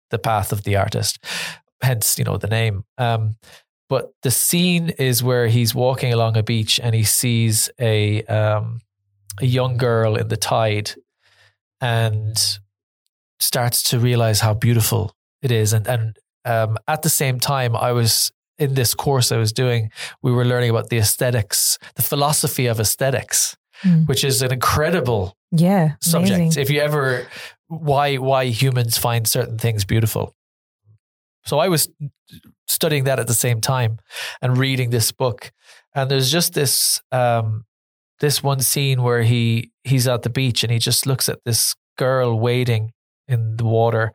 the 0.09 0.17
path 0.17 0.51
of 0.51 0.63
the 0.63 0.75
artist, 0.75 1.23
hence, 1.83 2.17
you 2.17 2.25
know, 2.25 2.37
the 2.37 2.47
name. 2.47 2.83
Um, 2.97 3.37
but 3.89 4.11
the 4.23 4.31
scene 4.31 4.89
is 4.89 5.23
where 5.23 5.47
he's 5.47 5.75
walking 5.75 6.11
along 6.11 6.35
a 6.35 6.43
beach 6.43 6.79
and 6.81 6.95
he 6.95 7.03
sees 7.03 7.69
a 7.79 8.23
um, 8.23 8.81
a 9.39 9.45
young 9.45 9.77
girl 9.77 10.15
in 10.15 10.27
the 10.27 10.37
tide 10.37 10.91
and 11.79 12.59
starts 13.39 13.83
to 13.89 13.99
realize 13.99 14.39
how 14.41 14.53
beautiful 14.53 15.13
it 15.41 15.51
is. 15.51 15.73
And 15.73 15.87
and 15.87 16.17
um, 16.45 16.77
at 16.87 17.01
the 17.01 17.09
same 17.09 17.39
time, 17.39 17.75
I 17.75 17.91
was 17.91 18.31
in 18.57 18.73
this 18.73 18.93
course 18.93 19.31
I 19.31 19.37
was 19.37 19.53
doing. 19.53 19.91
We 20.21 20.31
were 20.31 20.45
learning 20.45 20.69
about 20.69 20.89
the 20.89 20.97
aesthetics, 20.97 21.77
the 21.95 22.01
philosophy 22.01 22.67
of 22.67 22.79
aesthetics, 22.79 23.55
Mm. 23.85 24.07
which 24.09 24.25
is 24.25 24.41
an 24.41 24.51
incredible 24.51 25.37
Yeah. 25.51 25.91
subject. 26.01 26.35
amazing. 26.35 26.61
If 26.61 26.69
you 26.69 26.81
ever 26.81 27.27
why 27.67 28.17
why 28.17 28.45
humans 28.47 28.97
find 28.97 29.25
certain 29.27 29.57
things 29.57 29.85
beautiful. 29.85 30.35
So 31.45 31.59
I 31.59 31.69
was 31.69 31.87
studying 32.67 33.05
that 33.05 33.19
at 33.19 33.27
the 33.27 33.33
same 33.33 33.61
time 33.61 33.97
and 34.41 34.57
reading 34.57 34.89
this 34.89 35.11
book, 35.13 35.51
and 35.95 36.11
there's 36.11 36.29
just 36.31 36.53
this 36.53 37.01
um, 37.13 37.63
this 38.19 38.43
one 38.43 38.59
scene 38.61 39.01
where 39.01 39.23
he 39.23 39.71
he's 39.85 40.07
at 40.07 40.21
the 40.23 40.29
beach 40.29 40.63
and 40.63 40.71
he 40.73 40.79
just 40.79 41.05
looks 41.05 41.29
at 41.29 41.39
this 41.45 41.75
girl 41.97 42.37
wading 42.39 42.91
in 43.29 43.57
the 43.57 43.65
water. 43.65 44.13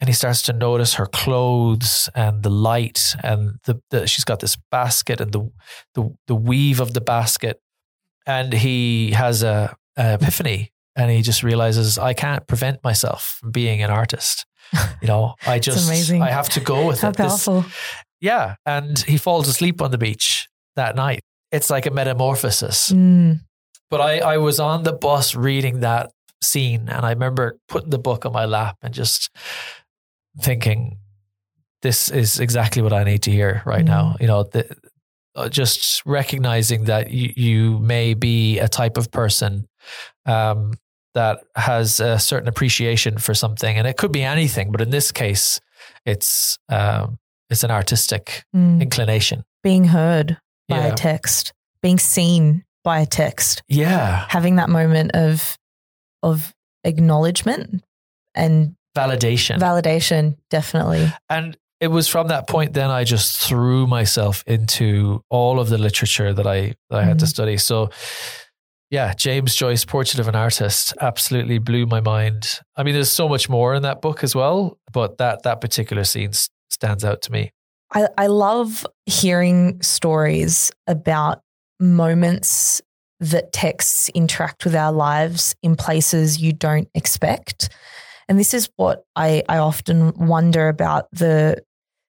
And 0.00 0.08
he 0.08 0.14
starts 0.14 0.42
to 0.42 0.52
notice 0.52 0.94
her 0.94 1.06
clothes 1.06 2.10
and 2.14 2.42
the 2.42 2.50
light 2.50 3.14
and 3.22 3.58
the, 3.64 3.80
the 3.90 4.06
she's 4.06 4.24
got 4.24 4.40
this 4.40 4.56
basket 4.70 5.20
and 5.22 5.32
the, 5.32 5.50
the 5.94 6.14
the 6.26 6.34
weave 6.34 6.80
of 6.80 6.92
the 6.92 7.00
basket, 7.00 7.60
and 8.26 8.52
he 8.52 9.12
has 9.12 9.42
a, 9.42 9.74
a 9.96 10.14
epiphany 10.14 10.72
and 10.96 11.10
he 11.10 11.22
just 11.22 11.42
realizes 11.42 11.98
I 11.98 12.12
can't 12.12 12.46
prevent 12.46 12.84
myself 12.84 13.38
from 13.40 13.52
being 13.52 13.82
an 13.82 13.90
artist. 13.90 14.46
You 15.00 15.08
know, 15.08 15.34
I 15.46 15.58
just 15.60 15.86
amazing. 15.86 16.22
I 16.22 16.30
have 16.30 16.48
to 16.50 16.60
go 16.60 16.86
with 16.86 17.00
How 17.00 17.10
it. 17.10 17.16
This- 17.16 17.44
powerful. 17.44 17.64
yeah, 18.20 18.56
and 18.64 18.98
he 18.98 19.16
falls 19.18 19.46
asleep 19.46 19.80
on 19.80 19.90
the 19.92 19.98
beach 19.98 20.48
that 20.74 20.96
night. 20.96 21.22
It's 21.52 21.70
like 21.70 21.86
a 21.86 21.90
metamorphosis. 21.90 22.90
Mm. 22.90 23.40
But 23.90 24.00
I, 24.00 24.18
I 24.18 24.38
was 24.38 24.58
on 24.58 24.82
the 24.82 24.92
bus 24.92 25.36
reading 25.36 25.80
that 25.80 26.10
scene, 26.46 26.88
and 26.88 27.04
I 27.04 27.10
remember 27.10 27.58
putting 27.68 27.90
the 27.90 27.98
book 27.98 28.24
on 28.26 28.32
my 28.32 28.44
lap 28.46 28.76
and 28.82 28.94
just 28.94 29.30
thinking, 30.40 30.98
"This 31.82 32.10
is 32.10 32.40
exactly 32.40 32.82
what 32.82 32.92
I 32.92 33.04
need 33.04 33.22
to 33.22 33.30
hear 33.30 33.62
right 33.64 33.84
Mm. 33.84 33.88
now." 33.88 34.16
You 34.20 34.26
know, 34.26 34.42
the, 34.44 34.76
uh, 35.34 35.48
just 35.48 36.04
recognizing 36.06 36.84
that 36.84 37.10
you, 37.10 37.32
you 37.36 37.78
may 37.78 38.14
be 38.14 38.58
a 38.58 38.68
type 38.68 38.96
of 38.96 39.10
person 39.10 39.68
um, 40.26 40.72
that 41.14 41.40
has 41.54 42.00
a 42.00 42.18
certain 42.18 42.48
appreciation 42.48 43.18
for 43.18 43.34
something, 43.34 43.76
and 43.78 43.86
it 43.86 43.96
could 43.96 44.12
be 44.12 44.22
anything. 44.22 44.72
But 44.72 44.80
in 44.80 44.90
this 44.90 45.12
case, 45.12 45.60
it's 46.04 46.58
um, 46.68 47.18
it's 47.50 47.62
an 47.64 47.70
artistic 47.70 48.44
Mm. 48.54 48.80
inclination. 48.82 49.44
Being 49.62 49.84
heard 49.84 50.38
by 50.68 50.78
Yeah. 50.78 50.92
a 50.92 50.94
text, 50.94 51.52
being 51.82 51.98
seen 51.98 52.64
by 52.84 53.00
a 53.00 53.06
text, 53.06 53.62
Yeah, 53.68 54.24
having 54.28 54.56
that 54.56 54.68
moment 54.68 55.12
of 55.14 55.56
of 56.22 56.54
acknowledgement 56.84 57.82
and 58.34 58.74
validation. 58.96 59.58
validation, 59.58 60.36
definitely. 60.50 61.12
and 61.28 61.56
it 61.80 61.88
was 61.88 62.08
from 62.08 62.28
that 62.28 62.48
point 62.48 62.72
then 62.72 62.90
I 62.90 63.04
just 63.04 63.38
threw 63.38 63.86
myself 63.86 64.42
into 64.46 65.20
all 65.28 65.60
of 65.60 65.68
the 65.68 65.76
literature 65.78 66.32
that 66.32 66.46
I 66.46 66.74
that 66.90 67.00
I 67.00 67.04
had 67.04 67.18
to 67.18 67.26
Mhm. 67.26 67.28
study. 67.28 67.56
So 67.58 67.90
yeah, 68.90 69.12
James 69.14 69.54
Joyce 69.54 69.84
Portrait 69.84 70.18
of 70.20 70.28
an 70.28 70.36
Artist 70.36 70.94
absolutely 71.00 71.58
blew 71.58 71.84
my 71.86 72.00
mind. 72.00 72.60
I 72.76 72.82
mean 72.82 72.94
there's 72.94 73.10
so 73.10 73.28
much 73.28 73.48
more 73.48 73.74
in 73.74 73.82
that 73.82 74.00
book 74.00 74.24
as 74.24 74.34
well, 74.34 74.78
but 74.92 75.18
that 75.18 75.42
that 75.42 75.60
particular 75.60 76.04
scene 76.04 76.32
stands 76.70 77.04
out 77.04 77.20
to 77.22 77.32
me. 77.32 77.50
I, 77.92 78.08
I 78.16 78.26
love 78.28 78.86
hearing 79.04 79.80
stories 79.82 80.72
about 80.86 81.40
moments 81.78 82.80
that 83.20 83.52
texts 83.52 84.08
interact 84.10 84.64
with 84.64 84.74
our 84.74 84.92
lives 84.92 85.54
in 85.62 85.76
places 85.76 86.40
you 86.40 86.52
don't 86.52 86.88
expect. 86.94 87.70
And 88.28 88.38
this 88.38 88.52
is 88.52 88.68
what 88.76 89.04
I, 89.14 89.42
I 89.48 89.58
often 89.58 90.12
wonder 90.14 90.68
about 90.68 91.08
the 91.12 91.62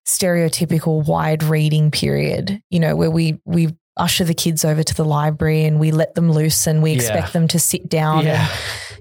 stereotypical 0.08 1.06
wide 1.06 1.44
reading 1.44 1.92
period, 1.92 2.62
you 2.70 2.80
know, 2.80 2.96
where 2.96 3.12
we, 3.12 3.40
we 3.46 3.76
usher 3.98 4.24
the 4.24 4.34
kids 4.34 4.64
over 4.64 4.84
to 4.84 4.94
the 4.96 5.04
library 5.06 5.66
and 5.66 5.80
we 5.80 5.92
let 5.92 6.16
them 6.16 6.32
loose 6.32 6.66
and 6.68 6.82
we 6.82 6.92
Yeah. 6.92 6.98
expect 6.98 7.34
them 7.34 7.48
to 7.50 7.60
sit 7.60 7.90
down 7.90 8.26
and 8.28 8.50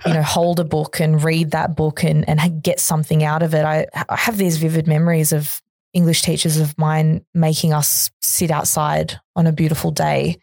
you 0.05 0.13
know, 0.13 0.23
hold 0.23 0.61
a 0.61 0.65
book 0.65 1.01
and 1.01 1.23
read 1.23 1.51
that 1.53 1.77
book 1.77 2.03
and, 2.05 2.29
and 2.29 2.63
get 2.63 2.81
something 2.81 3.25
out 3.25 3.43
of 3.43 3.55
it. 3.55 3.65
I, 3.65 3.87
I 4.09 4.17
have 4.17 4.37
these 4.37 4.57
vivid 4.59 4.87
memories 4.87 5.33
of 5.33 5.61
English 5.93 6.23
teachers 6.23 6.59
of 6.59 6.77
mine 6.79 7.25
making 7.35 7.73
us 7.73 8.11
sit 8.21 8.51
outside 8.51 9.19
on 9.35 9.47
a 9.47 9.53
beautiful 9.53 9.91
day 9.91 10.39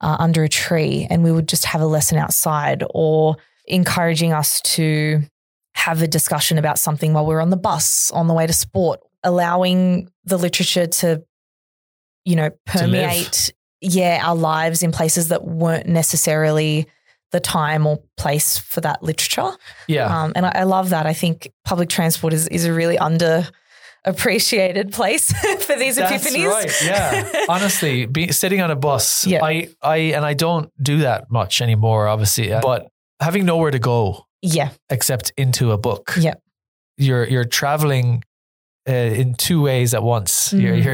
uh, 0.00 0.16
under 0.18 0.44
a 0.44 0.48
tree 0.48 1.06
and 1.08 1.24
we 1.24 1.32
would 1.32 1.48
just 1.48 1.64
have 1.64 1.80
a 1.80 1.86
lesson 1.86 2.18
outside 2.18 2.84
or 2.90 3.36
encouraging 3.66 4.32
us 4.32 4.60
to 4.62 5.22
have 5.74 6.02
a 6.02 6.06
discussion 6.06 6.58
about 6.58 6.78
something 6.78 7.12
while 7.12 7.26
we're 7.26 7.40
on 7.40 7.50
the 7.50 7.56
bus 7.56 8.10
on 8.12 8.28
the 8.28 8.34
way 8.34 8.46
to 8.46 8.52
sport, 8.52 9.00
allowing 9.22 10.10
the 10.24 10.36
literature 10.38 10.86
to, 10.86 11.22
you 12.24 12.36
know, 12.36 12.50
permeate, 12.64 13.52
yeah, 13.80 14.20
our 14.24 14.36
lives 14.36 14.82
in 14.82 14.92
places 14.92 15.28
that 15.28 15.44
weren't 15.44 15.86
necessarily 15.86 16.86
the 17.32 17.40
time 17.40 17.86
or 17.86 18.02
place 18.16 18.56
for 18.56 18.80
that 18.80 19.02
literature. 19.02 19.50
yeah. 19.88 20.06
Um, 20.06 20.32
and 20.34 20.46
I, 20.46 20.52
I 20.54 20.62
love 20.62 20.90
that. 20.90 21.06
I 21.06 21.12
think 21.12 21.52
public 21.64 21.88
transport 21.88 22.32
is, 22.32 22.48
is 22.48 22.64
a 22.64 22.72
really 22.72 22.98
under 22.98 23.46
appreciated 24.06 24.92
place 24.92 25.32
for 25.66 25.76
these 25.76 25.96
That's 25.96 26.24
epiphanies. 26.26 26.48
right. 26.48 26.72
Yeah. 26.84 27.44
Honestly, 27.48 28.06
be, 28.06 28.32
sitting 28.32 28.60
on 28.62 28.70
a 28.70 28.76
bus, 28.76 29.26
Yeah. 29.26 29.44
I, 29.44 29.68
I, 29.82 29.96
and 30.16 30.24
I 30.24 30.34
don't 30.34 30.70
do 30.82 30.98
that 30.98 31.30
much 31.30 31.60
anymore, 31.60 32.06
obviously, 32.08 32.52
uh, 32.52 32.60
but 32.60 32.86
having 33.20 33.44
nowhere 33.44 33.70
to 33.72 33.78
go 33.78 34.24
yeah. 34.42 34.70
except 34.90 35.32
into 35.36 35.72
a 35.72 35.78
book. 35.78 36.14
Yeah. 36.18 36.34
You're 36.98 37.24
you're 37.28 37.44
traveling 37.44 38.22
uh, 38.88 38.92
in 38.92 39.34
two 39.34 39.60
ways 39.60 39.92
at 39.92 40.02
once. 40.02 40.52
You're 40.52 40.76
Mhm. 40.76 40.84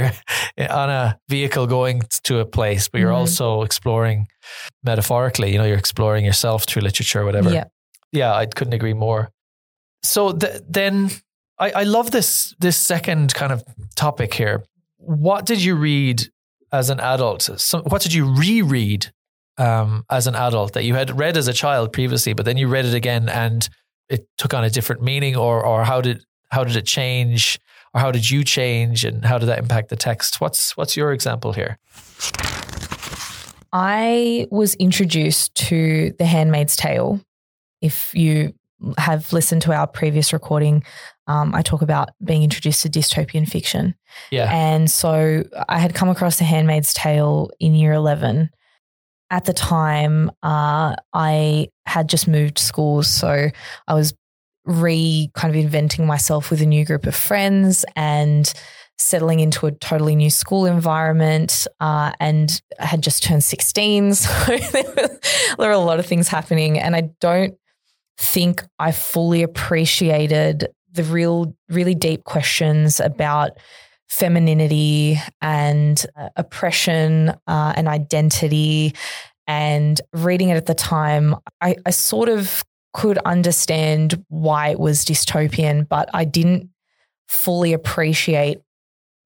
you're 0.57 0.71
on 0.73 0.91
a 0.91 1.19
vehicle 1.29 1.67
going 1.69 2.03
to 2.25 2.39
a 2.41 2.45
place, 2.45 2.89
but 2.89 3.01
you're 3.01 3.13
Mhm. 3.13 3.19
also 3.19 3.63
exploring 3.63 4.27
metaphorically. 4.83 5.53
You 5.53 5.59
know, 5.59 5.65
you're 5.65 5.79
exploring 5.79 6.25
yourself 6.25 6.65
through 6.65 6.83
literature, 6.83 7.21
or 7.21 7.25
whatever. 7.25 7.53
Yeah. 7.53 7.65
yeah, 8.11 8.35
I 8.35 8.47
couldn't 8.47 8.73
agree 8.73 8.95
more. 8.95 9.31
So 10.03 10.33
th- 10.33 10.63
then, 10.69 11.11
I, 11.63 11.71
I 11.71 11.83
love 11.85 12.11
this 12.11 12.57
this 12.59 12.77
second 12.77 13.35
kind 13.35 13.53
of 13.53 13.63
topic 13.95 14.35
here. 14.35 14.65
What 14.97 15.47
did 15.47 15.63
you 15.63 15.77
read 15.77 16.25
as 16.73 16.91
an 16.91 16.99
adult? 16.99 17.43
So, 17.43 17.83
what 17.83 18.03
did 18.03 18.13
you 18.13 18.35
reread 18.35 19.13
um, 19.59 20.05
as 20.11 20.27
an 20.27 20.35
adult 20.35 20.73
that 20.73 20.83
you 20.85 20.95
had 20.95 21.17
read 21.17 21.37
as 21.37 21.47
a 21.47 21.53
child 21.53 21.93
previously, 21.93 22.33
but 22.33 22.47
then 22.47 22.57
you 22.57 22.67
read 22.67 22.85
it 22.85 22.95
again 22.95 23.29
and 23.29 23.69
it 24.09 24.27
took 24.39 24.55
on 24.55 24.65
a 24.65 24.71
different 24.71 25.03
meaning, 25.03 25.37
or 25.37 25.65
or 25.65 25.85
how 25.85 26.01
did 26.01 26.25
how 26.51 26.65
did 26.65 26.75
it 26.75 26.85
change, 26.85 27.61
or 27.95 28.01
how 28.01 28.11
did 28.11 28.29
you 28.29 28.43
change, 28.43 29.05
and 29.05 29.25
how 29.25 29.39
did 29.39 29.47
that 29.47 29.61
impact 29.61 29.89
the 29.89 29.97
text? 29.97 30.41
What's 30.41 30.77
what's 30.77 30.97
your 30.97 31.13
example 31.13 31.53
here? 31.53 31.79
I 33.73 34.49
was 34.51 34.75
introduced 34.75 35.55
to 35.69 36.13
The 36.19 36.27
Handmaid's 36.27 36.75
Tale. 36.75 37.21
If 37.81 38.13
you 38.15 38.53
have 38.99 39.33
listened 39.33 39.63
to 39.63 39.73
our 39.73 39.87
previous 39.87 40.33
recording, 40.33 40.85
um, 41.27 41.55
I 41.55 41.63
talk 41.63 41.83
about 41.83 42.11
being 42.25 42.43
introduced 42.43 42.83
to 42.83 42.89
dystopian 42.89 43.49
fiction. 43.49 43.95
Yeah, 44.31 44.51
And 44.53 44.91
so 44.91 45.45
I 45.69 45.79
had 45.79 45.95
come 45.95 46.09
across 46.09 46.39
The 46.39 46.45
Handmaid's 46.45 46.93
Tale 46.93 47.51
in 47.61 47.75
year 47.75 47.93
11. 47.93 48.51
At 49.31 49.45
the 49.45 49.55
time, 49.55 50.31
uh, 50.43 50.97
I 51.13 51.69
had 51.87 52.09
just 52.09 52.29
moved 52.29 52.59
schools. 52.59 53.09
So 53.09 53.49
I 53.89 53.95
was 53.95 54.15
re 54.65 55.31
kind 55.35 55.55
of 55.55 55.61
inventing 55.61 56.07
myself 56.07 56.51
with 56.51 56.61
a 56.61 56.67
new 56.67 56.85
group 56.85 57.07
of 57.07 57.15
friends 57.15 57.85
and 57.97 58.53
settling 58.99 59.41
into 59.41 59.67
a 59.67 59.73
totally 59.73 60.15
new 60.15 60.31
school 60.31 60.65
environment 60.65 61.67
uh, 61.81 62.13
and 62.21 62.63
I 62.79 62.87
had 62.87 63.03
just 63.03 63.23
turned 63.23 63.43
16. 63.43 64.15
So 64.23 64.57
there 64.57 64.85
were, 64.85 65.21
there 65.59 65.69
were 65.69 65.71
a 65.71 65.79
lot 65.79 65.99
of 65.99 66.07
things 66.07 66.29
happening. 66.29 66.79
And 66.79 66.95
I 66.95 67.11
don't 67.21 67.55
think 68.19 68.63
I 68.79 68.93
fully 68.93 69.43
appreciated 69.43 70.69
the 70.93 71.05
real, 71.05 71.57
really 71.69 71.95
deep 71.95 72.25
questions 72.25 73.01
about 73.01 73.53
femininity 74.09 75.19
and 75.41 76.05
uh, 76.17 76.29
oppression 76.37 77.31
uh, 77.47 77.73
and 77.77 77.89
identity. 77.89 78.95
And 79.47 80.01
reading 80.13 80.51
it 80.51 80.57
at 80.57 80.67
the 80.67 80.75
time, 80.75 81.35
I, 81.61 81.77
I 81.87 81.91
sort 81.91 82.29
of 82.29 82.65
could 82.93 83.19
understand 83.19 84.23
why 84.29 84.69
it 84.69 84.79
was 84.79 85.05
dystopian, 85.05 85.89
but 85.89 86.11
I 86.13 86.25
didn't 86.25 86.69
fully 87.27 87.73
appreciate 87.73 88.59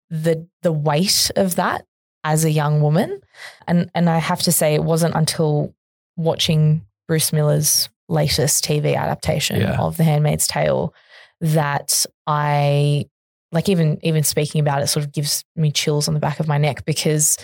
the 0.09 0.47
the 0.63 0.71
weight 0.71 1.33
of 1.35 1.57
that 1.57 1.85
as 2.23 2.45
a 2.45 2.51
young 2.51 2.81
woman. 2.81 3.21
And 3.67 3.91
and 3.95 4.09
I 4.09 4.19
have 4.19 4.43
to 4.43 4.53
say 4.53 4.75
it 4.75 4.85
wasn't 4.85 5.17
until 5.17 5.75
watching 6.17 6.87
Bruce 7.09 7.33
Miller's 7.33 7.89
latest 8.09 8.65
TV 8.65 8.97
adaptation 8.97 9.61
Yeah. 9.61 9.81
of 9.81 9.97
The 9.97 10.05
Handmaid's 10.05 10.47
Tale 10.47 10.95
that 11.41 12.07
I 12.27 13.07
like 13.53 13.69
even 13.69 13.99
even 14.03 14.23
speaking 14.23 14.61
about 14.61 14.83
it 14.83 14.89
sort 14.89 15.05
of 15.05 15.13
gives 15.13 15.45
me 15.55 15.71
chills 15.71 16.09
on 16.09 16.15
the 16.15 16.21
back 16.21 16.41
of 16.41 16.49
my 16.49 16.59
neck 16.59 16.85
because 16.85 17.39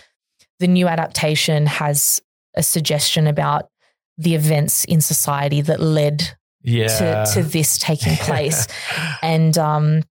the 0.59 0.66
new 0.66 0.88
adaptation 0.88 1.66
has 1.66 2.21
a 2.54 2.62
suggestion 2.62 3.26
about 3.26 3.69
the 4.19 4.35
events 4.35 4.85
in 4.85 5.00
society 5.00 5.61
that 5.62 5.81
led 5.81 6.37
yeah. 6.62 7.25
to, 7.25 7.33
to 7.35 7.42
this 7.42 7.78
taking 7.78 8.14
place. 8.19 8.66
and 9.23 9.57
um, 9.59 10.02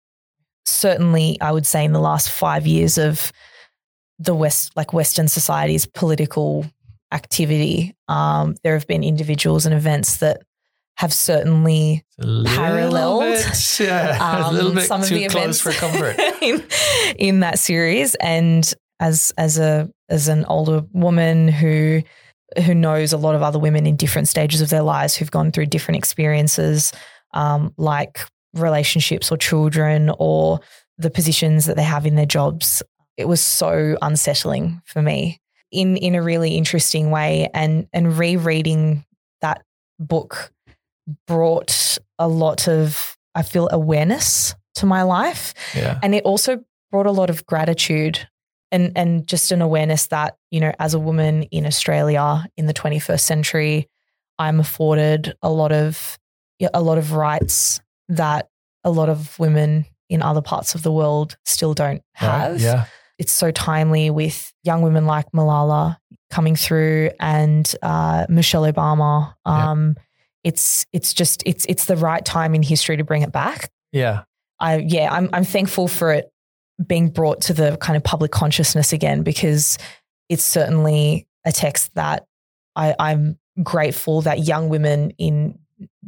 certainly, 0.65 1.39
I 1.41 1.53
would 1.53 1.67
say 1.67 1.85
in 1.85 1.93
the 1.93 2.01
last 2.01 2.31
five 2.31 2.67
years 2.67 2.99
of 2.99 3.33
the 4.19 4.35
West, 4.35 4.73
like 4.77 4.93
Western 4.93 5.29
society's 5.29 5.87
political 5.87 6.67
activity. 7.13 7.95
Um, 8.09 8.57
there 8.63 8.75
have 8.75 8.87
been 8.87 9.03
individuals 9.03 9.67
and 9.67 9.75
events 9.75 10.19
that 10.19 10.43
have 10.97 11.13
certainly 11.15 12.05
Paralleled, 12.19 13.23
bit, 13.23 13.81
yeah, 13.81 14.43
a 14.43 14.49
um, 14.49 14.55
little 14.55 14.75
bit 14.75 14.85
some 14.85 15.03
of 15.03 15.09
the 15.09 15.27
close 15.29 15.35
events 15.35 15.61
for 15.61 15.73
comfort. 15.73 16.19
in, 16.43 16.63
in 17.19 17.41
that 17.41 17.59
series. 17.59 18.15
And 18.17 18.71
as 19.01 19.33
as 19.39 19.59
a 19.59 19.91
as 20.11 20.29
an 20.29 20.45
older 20.45 20.83
woman 20.93 21.49
who 21.49 22.03
who 22.67 22.75
knows 22.75 23.13
a 23.13 23.17
lot 23.17 23.35
of 23.35 23.43
other 23.43 23.59
women 23.59 23.87
in 23.87 23.97
different 23.97 24.29
stages 24.29 24.61
of 24.61 24.69
their 24.69 24.83
lives 24.83 25.17
who've 25.17 25.31
gone 25.31 25.53
through 25.53 25.67
different 25.67 25.97
experiences, 25.97 26.93
um, 27.33 27.73
like 27.79 28.21
relationships 28.53 29.33
or 29.33 29.39
children 29.39 30.11
or 30.19 30.61
the 30.99 31.11
positions 31.11 31.65
that 31.65 31.77
they 31.77 31.83
have 31.83 32.05
in 32.05 32.17
their 32.17 32.27
jobs, 32.27 32.83
it 33.17 33.27
was 33.27 33.41
so 33.41 33.97
unsettling 34.03 34.83
for 34.85 35.01
me 35.01 35.41
in 35.71 35.97
in 35.97 36.15
a 36.15 36.23
really 36.23 36.57
interesting 36.57 37.11
way. 37.11 37.49
And 37.55 37.89
and 37.93 38.17
rereading 38.17 39.05
that 39.41 39.63
book 39.99 40.53
brought 41.27 41.99
a 42.19 42.29
lot 42.29 42.69
of 42.69 43.17
I 43.35 43.43
feel 43.43 43.69
awareness 43.73 44.55
to 44.77 44.87
my 44.87 45.03
life. 45.03 45.55
Yeah, 45.75 45.99
and 46.03 46.15
it 46.15 46.25
also 46.25 46.65
brought 46.91 47.07
a 47.07 47.13
lot 47.13 47.31
of 47.31 47.47
gratitude 47.47 48.29
and 48.73 48.93
and 48.97 49.27
just 49.27 49.53
an 49.53 49.63
awareness 49.63 50.07
that 50.09 50.37
you 50.51 50.61
know 50.61 50.73
as 50.79 50.95
a 50.95 50.99
woman 50.99 51.45
in 51.45 51.67
Australia 51.67 52.47
in 52.57 52.67
the 52.67 52.75
21st 52.75 53.21
century 53.21 53.89
I'm 54.41 54.59
afforded 54.59 55.35
a 55.43 55.51
lot 55.51 55.71
of 55.71 56.19
a 56.73 56.81
lot 56.81 56.99
of 56.99 57.13
rights 57.13 57.81
that 58.09 58.49
a 58.85 58.91
lot 58.91 59.11
of 59.11 59.39
women 59.39 59.85
in 60.09 60.23
other 60.23 60.41
parts 60.41 60.75
of 60.75 60.83
the 60.83 60.91
world 60.91 61.37
still 61.45 61.75
don't 61.75 62.03
have. 62.15 62.53
Right, 62.53 62.61
yeah, 62.61 62.87
it's 63.21 63.33
so 63.33 63.53
timely 63.53 64.11
with 64.11 64.53
young 64.65 64.83
women 64.83 65.07
like 65.07 65.31
Malala 65.33 65.99
coming 66.31 66.57
through 66.57 67.11
and 67.21 67.73
uh, 67.83 68.27
Michelle 68.29 68.63
Obama. 68.63 69.35
Yeah. 69.47 69.71
Um, 69.71 69.97
It's 70.43 70.87
it's 70.93 71.13
just 71.13 71.43
it's 71.45 71.67
it's 71.69 71.85
the 71.85 71.97
right 71.97 72.25
time 72.25 72.55
in 72.55 72.63
history 72.63 72.97
to 72.97 73.05
bring 73.05 73.23
it 73.23 73.31
back. 73.31 73.71
yeah, 73.93 74.23
I 74.59 74.79
yeah, 74.79 75.13
I'm 75.13 75.29
I'm 75.35 75.45
thankful 75.45 75.87
for 75.87 76.15
it 76.15 76.33
being 76.87 77.11
brought 77.11 77.43
to 77.43 77.53
the 77.53 77.77
kind 77.77 77.97
of 77.97 78.03
public 78.03 78.31
consciousness 78.31 78.93
again 78.95 79.23
because 79.23 79.77
it's 80.31 80.45
certainly 80.45 81.27
a 81.45 81.53
text 81.53 81.95
that 81.95 82.25
I, 82.75 82.95
I'm 82.99 83.39
grateful 83.63 84.23
that 84.23 84.47
young 84.47 84.71
women 84.71 85.13
in 85.19 85.59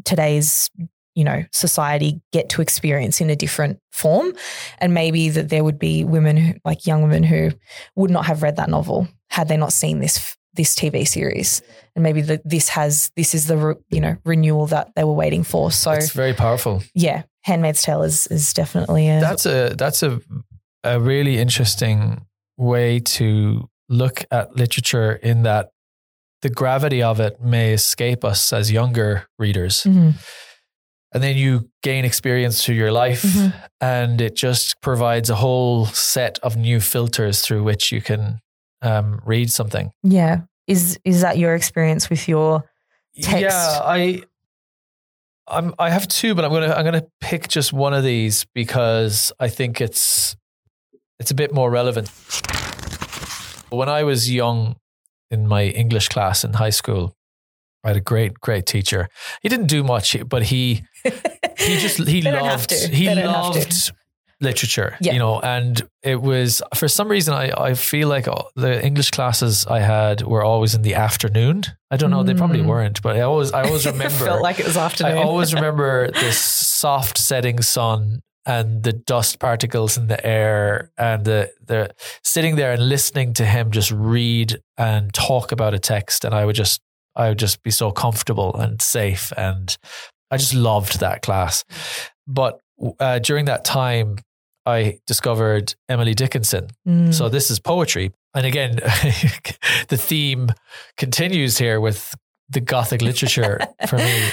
today's 0.07 0.71
you 1.15 1.25
know 1.25 1.45
society 1.53 2.21
get 2.33 2.49
to 2.49 2.63
experience 2.63 3.21
in 3.21 3.31
a 3.31 3.37
different 3.37 3.79
form 3.93 4.33
and 4.79 4.95
maybe 4.95 5.29
that 5.29 5.49
there 5.49 5.63
would 5.65 5.79
be 5.79 6.05
women 6.05 6.37
who, 6.37 6.55
like 6.65 6.87
young 6.87 7.03
women 7.03 7.23
who 7.23 7.51
would 7.97 8.11
not 8.11 8.27
have 8.27 8.43
read 8.43 8.57
that 8.57 8.71
novel 8.71 9.07
had 9.31 9.49
they 9.49 9.57
not 9.57 9.73
seen 9.73 10.01
this 10.01 10.37
this 10.55 10.75
TV 10.75 11.07
series 11.09 11.63
and 11.97 12.03
maybe 12.03 12.21
that 12.21 12.43
this 12.45 12.69
has 12.69 13.11
this 13.17 13.35
is 13.35 13.47
the 13.47 13.57
re, 13.57 13.75
you 13.91 14.01
know 14.01 14.17
renewal 14.25 14.67
that 14.67 14.91
they 14.97 15.05
were 15.05 15.13
waiting 15.13 15.43
for 15.45 15.71
so 15.71 15.93
it's 15.93 16.11
very 16.11 16.35
powerful. 16.35 16.83
yeah 16.95 17.23
Handmaid's 17.45 17.83
Tale 17.83 18.03
is 18.03 18.27
is 18.29 18.53
definitely 18.53 19.09
a 19.09 19.21
That's 19.21 19.47
a 19.47 19.75
that's 19.77 20.03
a 20.03 20.21
a 20.85 21.01
really 21.01 21.39
interesting 21.39 22.27
way 22.57 23.01
to 23.01 23.69
look 23.89 24.25
at 24.31 24.57
literature 24.57 25.13
in 25.13 25.43
that 25.43 25.71
the 26.43 26.51
gravity 26.51 27.03
of 27.03 27.21
it 27.21 27.41
may 27.41 27.73
escape 27.73 28.25
us 28.25 28.53
as 28.53 28.71
younger 28.73 29.27
readers. 29.39 29.85
Mhm. 29.85 30.15
And 31.15 31.23
then 31.23 31.37
you 31.37 31.69
gain 31.83 32.05
experience 32.05 32.65
through 32.65 32.77
your 32.77 32.91
life 32.93 33.23
Mhm. 33.23 33.53
and 33.81 34.21
it 34.21 34.35
just 34.35 34.81
provides 34.81 35.29
a 35.31 35.35
whole 35.35 35.87
set 35.87 36.39
of 36.43 36.57
new 36.57 36.81
filters 36.81 37.41
through 37.43 37.63
which 37.65 37.93
you 37.93 38.01
can 38.01 38.41
um, 38.81 39.21
read 39.25 39.51
something. 39.51 39.93
Yeah. 40.03 40.41
Is 40.67 40.99
is 41.05 41.21
that 41.21 41.39
your 41.39 41.55
experience 41.55 42.09
with 42.11 42.29
your 42.29 42.65
Text. 43.21 43.41
Yeah, 43.43 43.81
I 43.85 44.23
I'm 45.47 45.75
I 45.79 45.91
have 45.91 46.09
two, 46.09 46.35
but 46.35 46.45
I'm 46.45 46.51
gonna 46.53 46.73
I'm 46.73 46.85
gonna 46.85 47.07
pick 47.21 47.47
just 47.49 47.73
one 47.73 47.93
of 47.93 48.03
these 48.05 48.47
because 48.55 49.33
I 49.39 49.49
think 49.49 49.81
it's 49.81 50.35
it's 51.21 51.31
a 51.31 51.35
bit 51.35 51.53
more 51.53 51.71
relevant. 51.71 52.09
When 53.71 53.89
I 53.89 54.03
was 54.05 54.31
young 54.31 54.77
in 55.31 55.47
my 55.47 55.65
English 55.65 56.09
class 56.09 56.43
in 56.45 56.55
high 56.55 56.71
school, 56.71 57.15
I 57.85 57.89
had 57.89 57.97
a 57.97 58.01
great, 58.01 58.35
great 58.41 58.67
teacher. 58.67 59.09
He 59.43 59.49
didn't 59.49 59.67
do 59.67 59.83
much, 59.83 60.17
but 60.29 60.45
he 60.45 60.83
he 61.05 61.11
just 61.85 61.99
he 61.99 62.21
They 62.21 62.31
don't 62.31 62.45
have 62.45 62.61
loved 62.61 62.73
he 62.73 63.07
They 63.07 63.15
don't 63.15 63.35
have 63.35 63.53
to. 63.53 63.59
loved 63.59 63.93
literature 64.41 64.97
Yeah. 65.01 65.13
you 65.13 65.19
know 65.21 65.39
and 65.41 65.81
it 66.03 66.21
was 66.21 66.61
for 66.75 66.89
some 66.89 67.07
reason 67.09 67.33
i 67.33 67.53
i 67.57 67.75
feel 67.75 68.09
like 68.09 68.27
the 68.57 68.85
english 68.85 69.11
classes 69.13 69.65
i 69.69 69.79
had 69.79 70.23
were 70.23 70.43
always 70.43 70.75
in 70.75 70.83
the 70.83 70.95
afternoon 70.95 71.63
i 71.93 71.97
don't 71.97 72.11
know 72.11 72.25
they 72.25 72.35
probably 72.35 72.59
Mm. 72.59 72.67
weren't 72.67 73.03
but 73.03 73.15
i 73.17 73.21
always 73.21 73.53
i 73.53 73.63
always 73.63 73.87
remember 73.95 74.25
felt 74.25 74.43
like 74.43 74.59
it 74.59 74.67
was 74.67 74.77
afternoon. 74.77 75.17
i 75.17 75.23
always 75.23 75.55
remember 75.59 76.11
this 76.11 76.39
soft 76.39 77.19
setting 77.19 77.63
sun 77.63 78.19
and 78.45 78.83
the 78.83 78.93
dust 78.93 79.39
particles 79.39 79.97
in 79.97 80.09
the 80.09 80.21
air 80.27 80.91
and 80.99 81.25
the 81.25 81.49
the 81.65 81.95
sitting 82.25 82.57
there 82.57 82.73
and 82.73 82.89
listening 82.89 83.33
to 83.35 83.45
him 83.45 83.71
just 83.71 83.93
read 83.93 84.59
and 84.77 85.15
talk 85.15 85.53
about 85.53 85.73
a 85.73 85.79
text 85.79 86.25
and 86.25 86.35
i 86.35 86.45
would 86.45 86.57
just 86.57 86.81
i 87.17 87.29
would 87.29 87.39
just 87.39 87.63
be 87.63 87.71
so 87.71 87.91
comfortable 87.91 88.55
and 88.57 88.81
safe 88.81 89.33
and 89.37 89.77
i 90.31 90.37
just 90.37 90.55
loved 90.55 91.01
that 91.01 91.23
class. 91.23 91.65
But 92.27 92.61
uh, 93.01 93.19
during 93.19 93.47
that 93.47 93.65
time 93.65 94.19
i 94.67 94.99
discovered 95.07 95.75
emily 95.89 96.15
dickinson. 96.15 96.69
Mm. 96.87 97.13
so 97.13 97.29
this 97.29 97.51
is 97.51 97.59
poetry. 97.59 98.13
And 98.35 98.47
again 98.47 98.77
the 99.89 99.99
theme 99.99 100.51
continues 100.97 101.59
here 101.59 101.81
with 101.81 102.15
the 102.49 102.61
gothic 102.61 103.03
literature 103.03 103.59
for 103.89 103.97
me. 103.97 104.29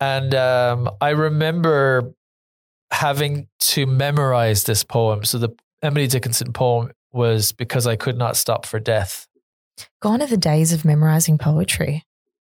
And 0.00 0.34
um, 0.34 0.90
i 1.00 1.10
remember 1.10 2.14
having 2.92 3.46
to 3.60 3.86
memorize 3.86 4.64
this 4.64 4.82
poem. 4.82 5.24
So 5.24 5.38
the 5.38 5.50
emily 5.82 6.06
dickinson 6.06 6.52
poem 6.52 6.90
was 7.12 7.52
because 7.52 7.86
i 7.86 7.96
could 7.96 8.16
not 8.16 8.36
stop 8.36 8.66
for 8.66 8.78
death. 8.78 9.26
Gone 10.02 10.22
are 10.22 10.26
the 10.26 10.36
days 10.36 10.72
of 10.72 10.84
memorizing 10.84 11.38
poetry, 11.38 12.04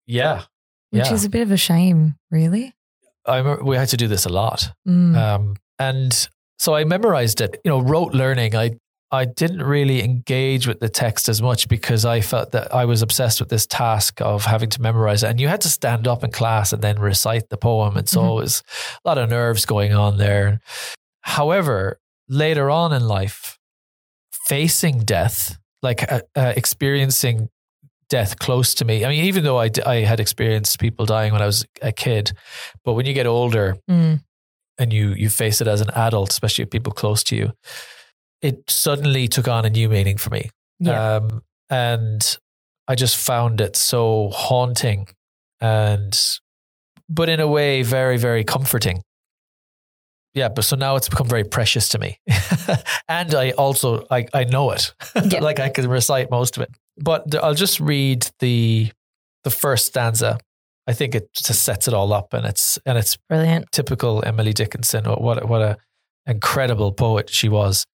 yeah 0.09 0.43
which 0.91 1.05
Yeah. 1.05 1.13
is 1.13 1.23
a 1.25 1.29
bit 1.29 1.43
of 1.43 1.51
a 1.51 1.57
shame, 1.57 2.15
really. 2.31 2.73
I 3.25 3.41
we 3.69 3.75
had 3.77 3.89
to 3.89 3.97
do 3.97 4.07
this 4.07 4.25
a 4.25 4.29
lot 4.41 4.71
Mm. 4.87 5.15
Um, 5.15 5.55
and 5.77 6.11
so 6.57 6.73
I 6.75 6.83
memorized 6.83 7.39
it. 7.41 7.51
You 7.63 7.69
know, 7.71 7.79
rote 7.81 8.13
learning. 8.13 8.55
I 8.55 8.67
I 9.11 9.25
didn't 9.25 9.63
really 9.63 10.03
engage 10.03 10.67
with 10.67 10.79
the 10.79 10.89
text 10.89 11.29
as 11.29 11.41
much 11.41 11.67
because 11.67 12.05
I 12.05 12.21
felt 12.21 12.51
that 12.51 12.73
I 12.81 12.85
was 12.85 13.01
obsessed 13.01 13.39
with 13.39 13.49
this 13.49 13.65
task 13.67 14.21
of 14.21 14.45
having 14.45 14.69
to 14.71 14.81
memorize 14.81 15.23
it. 15.23 15.29
And 15.29 15.39
you 15.41 15.47
had 15.47 15.61
to 15.61 15.69
stand 15.69 16.07
up 16.07 16.23
in 16.23 16.31
class 16.31 16.73
and 16.73 16.81
then 16.83 16.99
recite 16.99 17.49
the 17.49 17.57
poem, 17.57 17.97
and 17.97 18.07
so 18.09 18.21
Mhm. 18.21 18.29
it 18.31 18.35
was 18.43 18.63
a 19.03 19.07
lot 19.09 19.17
of 19.17 19.29
nerves 19.29 19.65
going 19.65 19.93
on 19.93 20.17
there. 20.17 20.59
However, 21.21 21.99
later 22.27 22.69
on 22.69 22.93
in 22.93 23.07
life, 23.07 23.57
facing 24.47 24.99
death, 25.05 25.57
like 25.81 26.11
uh, 26.11 26.21
uh, 26.35 26.53
experiencing 26.55 27.49
death 28.09 28.39
close 28.39 28.73
to 28.75 28.85
me. 28.85 29.05
I 29.05 29.09
mean, 29.09 29.25
even 29.25 29.43
though 29.43 29.59
I, 29.59 29.69
I 29.85 29.95
had 29.97 30.19
experienced 30.19 30.79
people 30.79 31.05
dying 31.05 31.31
when 31.33 31.41
I 31.41 31.45
was 31.45 31.65
a 31.81 31.91
kid, 31.91 32.31
but 32.83 32.93
when 32.93 33.05
you 33.05 33.13
get 33.13 33.27
older, 33.27 33.77
Mm. 33.89 34.23
and 34.77 34.93
you 34.93 35.13
you 35.13 35.29
face 35.29 35.61
it 35.61 35.67
as 35.67 35.81
an 35.81 35.89
adult, 35.91 36.31
especially 36.31 36.63
with 36.65 36.71
people 36.71 36.91
close 36.93 37.23
to 37.25 37.35
you, 37.35 37.51
it 38.41 38.63
suddenly 38.69 39.27
took 39.27 39.47
on 39.47 39.65
a 39.65 39.69
new 39.69 39.89
meaning 39.89 40.17
for 40.17 40.29
me. 40.29 40.49
Yeah. 40.79 41.15
Um, 41.17 41.41
and 41.69 42.37
I 42.87 42.95
just 42.95 43.17
found 43.17 43.61
it 43.61 43.75
so 43.75 44.29
haunting 44.33 45.07
and 45.61 46.17
but 47.09 47.27
in 47.29 47.39
a 47.39 47.47
way 47.47 47.83
very, 47.83 48.17
very 48.17 48.43
comforting. 48.43 49.01
Yeah, 50.33 50.49
but 50.49 50.63
so 50.63 50.75
now 50.75 50.95
it's 50.95 51.09
become 51.09 51.27
very 51.27 51.43
precious 51.43 51.89
to 51.89 51.99
me. 51.99 52.19
and 53.09 53.33
I 53.33 53.51
also 53.51 54.05
I, 54.11 54.25
I 54.33 54.43
know 54.45 54.71
it. 54.71 54.93
Yeah. 55.25 55.41
like 55.41 55.59
I 55.59 55.69
can 55.69 55.87
recite 55.89 56.29
most 56.31 56.55
of 56.57 56.63
it. 56.63 56.69
But 57.01 57.33
I'll 57.35 57.53
just 57.53 57.79
read 57.79 58.27
the 58.39 58.91
the 59.43 59.49
first 59.49 59.85
stanza. 59.87 60.37
I 60.87 60.93
think 60.93 61.15
it 61.15 61.29
just 61.33 61.63
sets 61.63 61.87
it 61.87 61.93
all 61.93 62.11
up 62.13 62.33
and 62.33 62.45
it's 62.45 62.77
and 62.85 62.97
it's 62.97 63.17
Brilliant. 63.29 63.71
typical 63.71 64.23
Emily 64.25 64.53
Dickinson. 64.53 65.05
What 65.05 65.47
what 65.47 65.61
a 65.61 65.77
incredible 66.25 66.91
poet 66.91 67.29
she 67.29 67.49
was. 67.49 67.85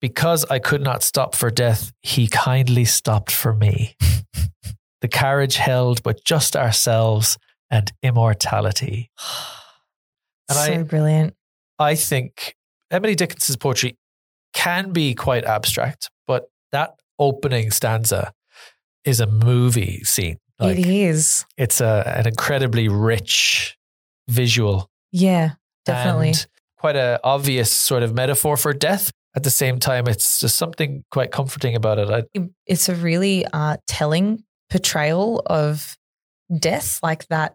Because 0.00 0.44
I 0.50 0.58
could 0.58 0.82
not 0.82 1.02
stop 1.02 1.34
for 1.34 1.50
death, 1.50 1.92
he 2.02 2.28
kindly 2.28 2.84
stopped 2.84 3.32
for 3.32 3.54
me. 3.54 3.96
the 5.00 5.08
carriage 5.08 5.56
held 5.56 6.02
but 6.02 6.22
just 6.24 6.54
ourselves 6.56 7.38
and 7.70 7.92
immortality. 8.02 9.10
And 10.48 10.56
so 10.58 10.72
I- 10.74 10.82
brilliant. 10.84 11.34
I 11.78 11.96
think 11.96 12.54
Emily 12.92 13.16
Dickinson's 13.16 13.56
poetry 13.56 13.96
can 14.54 14.92
be 14.92 15.12
quite 15.12 15.44
abstract, 15.44 16.08
but 16.28 16.44
that 16.70 16.94
opening 17.18 17.70
stanza 17.70 18.32
is 19.04 19.20
a 19.20 19.26
movie 19.26 20.02
scene. 20.04 20.38
Like 20.58 20.78
it 20.78 20.86
is. 20.86 21.44
it's 21.56 21.80
a 21.80 22.14
an 22.16 22.26
incredibly 22.26 22.88
rich 22.88 23.76
visual 24.28 24.90
Yeah, 25.12 25.52
definitely. 25.84 26.28
and 26.28 26.46
quite 26.78 26.96
a 26.96 27.20
obvious 27.22 27.70
sort 27.70 28.02
of 28.02 28.14
metaphor 28.14 28.56
for 28.56 28.72
death. 28.72 29.10
At 29.34 29.42
the 29.42 29.50
same 29.50 29.78
time, 29.78 30.08
it's 30.08 30.40
just 30.40 30.56
something 30.56 31.04
quite 31.10 31.30
comforting 31.30 31.76
about 31.76 31.98
it. 31.98 32.08
I, 32.10 32.48
it's 32.66 32.88
a 32.88 32.94
really 32.94 33.44
uh, 33.52 33.76
telling 33.86 34.44
portrayal 34.70 35.42
of 35.44 35.96
death, 36.58 37.00
like 37.02 37.28
that 37.28 37.54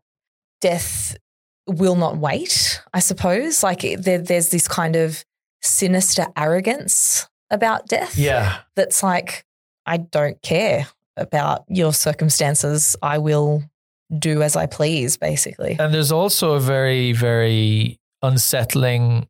death 0.61 1.17
will 1.65 1.95
not 1.95 2.17
wait, 2.17 2.81
I 2.93 2.99
suppose. 2.99 3.63
Like 3.63 3.81
there, 3.81 4.19
there's 4.19 4.49
this 4.49 4.67
kind 4.67 4.95
of 4.95 5.25
sinister 5.63 6.27
arrogance 6.37 7.27
about 7.49 7.87
death. 7.87 8.15
Yeah. 8.15 8.59
That's 8.75 9.01
like, 9.01 9.43
I 9.85 9.97
don't 9.97 10.41
care 10.41 10.87
about 11.17 11.65
your 11.67 11.93
circumstances. 11.93 12.95
I 13.01 13.17
will 13.17 13.63
do 14.17 14.41
as 14.41 14.55
I 14.55 14.65
please, 14.65 15.17
basically. 15.17 15.77
And 15.79 15.93
there's 15.93 16.11
also 16.11 16.53
a 16.53 16.59
very, 16.59 17.13
very 17.13 17.99
unsettling 18.21 19.27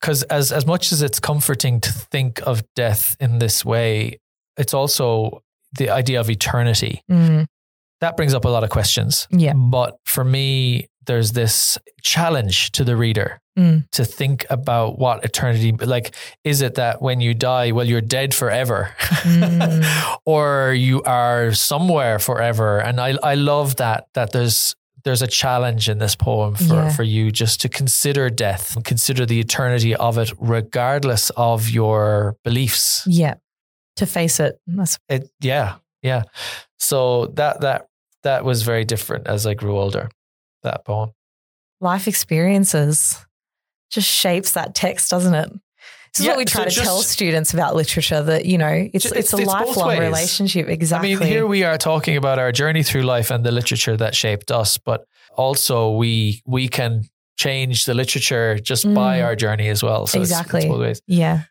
because 0.00 0.22
as 0.24 0.50
as 0.52 0.66
much 0.66 0.92
as 0.92 1.00
it's 1.02 1.20
comforting 1.20 1.80
to 1.80 1.92
think 1.92 2.40
of 2.46 2.62
death 2.74 3.16
in 3.20 3.38
this 3.38 3.64
way, 3.64 4.18
it's 4.56 4.74
also 4.74 5.42
the 5.78 5.90
idea 5.90 6.20
of 6.20 6.28
eternity. 6.28 7.02
Mm, 7.10 7.46
That 8.00 8.16
brings 8.16 8.34
up 8.34 8.44
a 8.44 8.48
lot 8.48 8.64
of 8.64 8.70
questions. 8.70 9.26
Yeah. 9.30 9.52
But 9.54 9.96
for 10.04 10.24
me, 10.24 10.88
there's 11.06 11.32
this 11.32 11.78
challenge 12.02 12.72
to 12.72 12.84
the 12.84 12.96
reader 12.96 13.38
Mm. 13.58 13.84
to 13.90 14.06
think 14.06 14.46
about 14.48 14.98
what 14.98 15.22
eternity 15.26 15.72
like 15.72 16.14
is 16.42 16.62
it 16.62 16.76
that 16.76 17.02
when 17.02 17.20
you 17.20 17.34
die 17.34 17.70
well 17.72 17.86
you're 17.86 18.00
dead 18.00 18.32
forever 18.32 18.88
Mm. 18.98 19.84
or 20.24 20.72
you 20.72 21.02
are 21.02 21.52
somewhere 21.52 22.18
forever 22.18 22.78
and 22.78 22.98
I 22.98 23.18
I 23.22 23.34
love 23.34 23.76
that 23.76 24.06
that 24.14 24.32
there's 24.32 24.74
there's 25.04 25.20
a 25.20 25.26
challenge 25.26 25.88
in 25.90 25.98
this 25.98 26.14
poem 26.16 26.54
for, 26.54 26.74
Yeah. 26.74 26.88
for 26.96 27.02
you 27.02 27.30
just 27.30 27.60
to 27.62 27.68
consider 27.68 28.30
death 28.30 28.74
and 28.76 28.84
consider 28.84 29.26
the 29.26 29.38
eternity 29.40 29.94
of 29.96 30.16
it 30.16 30.32
regardless 30.38 31.30
of 31.36 31.68
your 31.68 32.36
beliefs 32.44 33.04
yeah. 33.06 33.34
To 33.96 34.06
face 34.06 34.40
it. 34.40 34.58
That's, 34.66 34.98
it 35.10 35.28
yeah 35.40 35.74
yeah 36.02 36.22
so 36.78 37.26
that 37.36 37.60
that 37.60 37.86
that 38.22 38.44
was 38.44 38.62
very 38.62 38.84
different 38.86 39.26
as 39.26 39.46
I 39.46 39.52
grew 39.54 39.76
older 39.78 40.08
that 40.62 40.84
poem 40.84 41.10
life 41.80 42.06
experiences 42.08 43.24
just 43.90 44.08
shapes 44.08 44.52
that 44.52 44.74
text, 44.74 45.10
doesn't 45.10 45.34
it? 45.34 45.50
This 46.14 46.20
is 46.20 46.26
Yeah, 46.26 46.32
what 46.32 46.38
we 46.38 46.46
so 46.46 46.58
try 46.58 46.64
to 46.64 46.70
just- 46.70 46.84
tell 46.84 47.02
students 47.02 47.52
about 47.52 47.74
literature 47.74 48.22
that, 48.22 48.44
you 48.46 48.56
know, 48.58 48.68
it's, 48.92 49.04
it's, 49.06 49.06
it's- 49.06 49.32
a 49.34 49.38
it's 49.38 49.46
lifelong 49.46 49.98
relationship. 49.98 50.68
Exactly. 50.68 51.14
I 51.14 51.18
mean, 51.18 51.26
here 51.26 51.46
we 51.46 51.64
are 51.64 51.76
talking 51.78 52.16
about 52.16 52.38
our 52.38 52.52
journey 52.52 52.82
through 52.82 53.02
life 53.02 53.30
and 53.30 53.44
the 53.44 53.50
literature 53.52 53.96
that 53.96 54.14
shaped 54.14 54.50
us, 54.50 54.78
but 54.78 55.04
also 55.36 55.90
we 55.96 56.42
we 56.46 56.68
can 56.68 57.02
change 57.36 57.86
the 57.86 57.94
literature 57.94 58.58
just 58.58 58.84
by 58.94 59.18
Mm. 59.18 59.24
our 59.24 59.34
journey 59.36 59.68
as 59.68 59.82
well. 59.82 60.06
So 60.06 60.18
it's- 60.20 60.30
it's 60.30 60.40
Exactly. 60.40 60.68
both 60.68 60.80
ways. 60.80 61.02
yeah. 61.06 61.42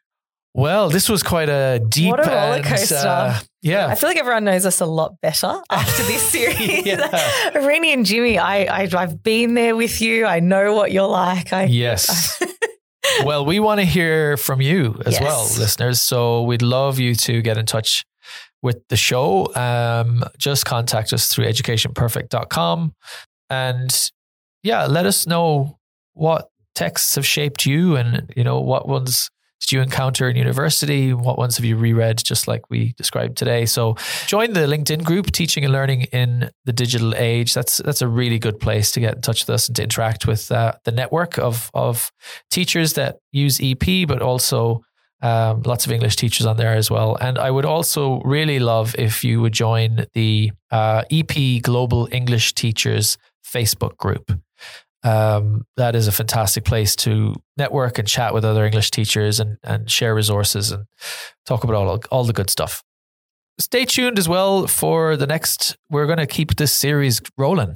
Well, 0.54 0.90
this 0.90 1.08
was 1.08 1.24
quite 1.24 1.48
a 1.50 1.80
deep 1.80 2.10
What 2.12 2.20
a 2.20 2.30
roller 2.30 2.56
and, 2.58 2.66
coaster. 2.66 3.36
yeah, 3.62 3.88
I 3.88 3.96
feel 3.96 4.10
like 4.10 4.18
everyone 4.18 4.44
knows 4.44 4.66
us 4.66 4.82
a 4.82 4.86
lot 4.86 5.16
better 5.22 5.62
after 5.70 6.04
this 6.04 6.22
series. 6.22 6.86
Yeah. 6.86 7.50
Rennie 7.56 7.94
and 7.94 8.06
Jimmy, 8.06 8.38
I, 8.38 8.64
I, 8.84 8.90
I've 8.94 9.24
been 9.24 9.54
there 9.54 9.76
with 9.78 10.02
you. 10.02 10.26
I 10.26 10.42
know 10.42 10.74
what 10.76 10.92
you're 10.92 11.08
like. 11.08 11.54
I, 11.54 11.64
Yes. 11.66 12.42
well, 13.24 13.46
we 13.46 13.60
want 13.62 13.80
to 13.80 13.86
hear 13.86 14.36
from 14.36 14.60
you 14.62 15.00
as 15.06 15.14
Yes. 15.14 15.22
well, 15.22 15.44
listeners. 15.58 16.02
So 16.02 16.44
we'd 16.44 16.62
love 16.62 17.00
you 17.00 17.16
to 17.16 17.42
get 17.42 17.58
in 17.58 17.66
touch 17.66 18.04
with 18.62 18.86
the 18.90 18.98
show. 18.98 19.54
Um, 19.56 20.22
just 20.38 20.66
contact 20.66 21.14
us 21.14 21.30
through 21.30 21.46
educationperfect.com. 21.46 22.94
And 23.50 24.12
yeah, 24.64 24.86
let 24.86 25.06
us 25.06 25.26
know 25.26 25.78
what 26.14 26.50
texts 26.76 27.16
have 27.16 27.26
shaped 27.26 27.66
you 27.66 27.96
and, 27.96 28.30
you 28.36 28.44
know, 28.44 28.60
what 28.60 28.88
ones 28.88 29.30
did 29.62 29.72
you 29.72 29.82
encounter 29.82 30.28
in 30.28 30.36
university? 30.36 31.14
What 31.14 31.38
ones 31.38 31.56
have 31.58 31.66
you 31.66 31.78
reread, 31.78 32.18
just 32.18 32.48
like 32.48 32.70
we 32.70 32.94
described 32.98 33.38
today? 33.38 33.66
So 33.66 33.96
join 34.26 34.54
the 34.54 34.62
LinkedIn 34.62 35.04
group, 35.04 35.32
Teaching 35.32 35.64
and 35.64 35.72
Learning 35.72 36.02
in 36.12 36.50
the 36.66 36.74
Digital 36.74 37.16
Age. 37.16 37.54
That's 37.54 37.78
that's 37.78 38.02
a 38.02 38.08
really 38.08 38.40
good 38.40 38.60
place 38.60 38.92
to 38.92 39.00
get 39.00 39.16
in 39.16 39.22
touch 39.22 39.44
with 39.44 39.52
us 39.52 39.68
and 39.68 39.76
to 39.76 39.84
interact 39.84 40.26
with 40.26 40.52
uh, 40.52 40.74
the 40.84 40.92
network 40.92 41.38
of 41.38 41.70
of 41.74 42.12
teachers 42.50 42.94
that 42.94 43.20
use 43.32 43.60
EP, 43.62 44.08
but 44.08 44.22
also 44.22 44.82
um, 45.22 45.62
lots 45.64 45.86
of 45.86 45.92
English 45.92 46.16
teachers 46.16 46.48
on 46.48 46.58
there 46.58 46.74
as 46.74 46.90
well. 46.90 47.16
And 47.22 47.38
I 47.38 47.52
would 47.52 47.66
also 47.66 48.22
really 48.22 48.60
love 48.60 48.96
if 48.98 49.24
you 49.24 49.42
would 49.42 49.54
join 49.54 50.06
the 50.14 50.52
uh, 50.72 51.04
EP 51.12 51.62
Global 51.62 52.08
English 52.12 52.54
Teachers 52.56 53.18
Facebook 53.46 53.98
group. 53.98 54.32
Um, 55.04 55.66
that 55.78 55.96
is 55.96 56.08
a 56.08 56.12
fantastic 56.12 56.64
place 56.64 56.96
to 56.98 57.36
network 57.58 57.98
and 57.98 58.08
chat 58.08 58.34
with 58.34 58.46
other 58.46 58.66
English 58.66 58.92
teachers 58.92 59.40
and, 59.40 59.58
and 59.64 59.90
share 59.90 60.14
resources 60.14 60.72
and 60.72 60.86
talk 61.46 61.64
about 61.64 61.76
all, 61.76 62.00
all 62.12 62.24
the 62.24 62.34
good 62.34 62.50
stuff. 62.50 62.84
Stay 63.60 63.86
tuned 63.86 64.18
as 64.18 64.30
well 64.30 64.68
for 64.68 65.18
the 65.18 65.28
next. 65.28 65.76
We're 65.90 66.06
going 66.06 66.18
to 66.18 66.28
keep 66.28 66.56
this 66.56 66.74
series 66.74 67.22
rolling. 67.38 67.76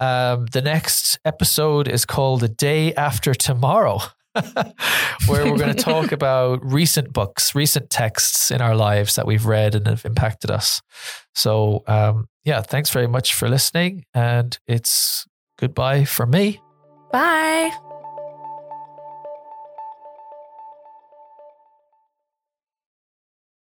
Um, 0.00 0.46
the 0.46 0.62
next 0.62 1.18
episode 1.24 1.86
is 1.86 2.04
called 2.04 2.40
The 2.40 2.48
Day 2.48 2.92
After 2.94 3.34
Tomorrow, 3.34 4.00
where 4.34 5.44
we're 5.44 5.58
going 5.58 5.76
to 5.76 5.82
talk 5.82 6.10
about 6.12 6.64
recent 6.64 7.12
books, 7.12 7.54
recent 7.54 7.88
texts 7.90 8.50
in 8.50 8.60
our 8.60 8.74
lives 8.74 9.14
that 9.14 9.26
we've 9.26 9.46
read 9.46 9.76
and 9.76 9.86
have 9.86 10.04
impacted 10.04 10.50
us. 10.50 10.82
So, 11.34 11.84
um, 11.86 12.26
yeah, 12.44 12.62
thanks 12.62 12.90
very 12.90 13.06
much 13.06 13.34
for 13.34 13.48
listening. 13.48 14.04
And 14.12 14.58
it's 14.66 15.24
goodbye 15.62 16.04
from 16.04 16.30
me. 16.30 16.60
Bye. 17.12 17.70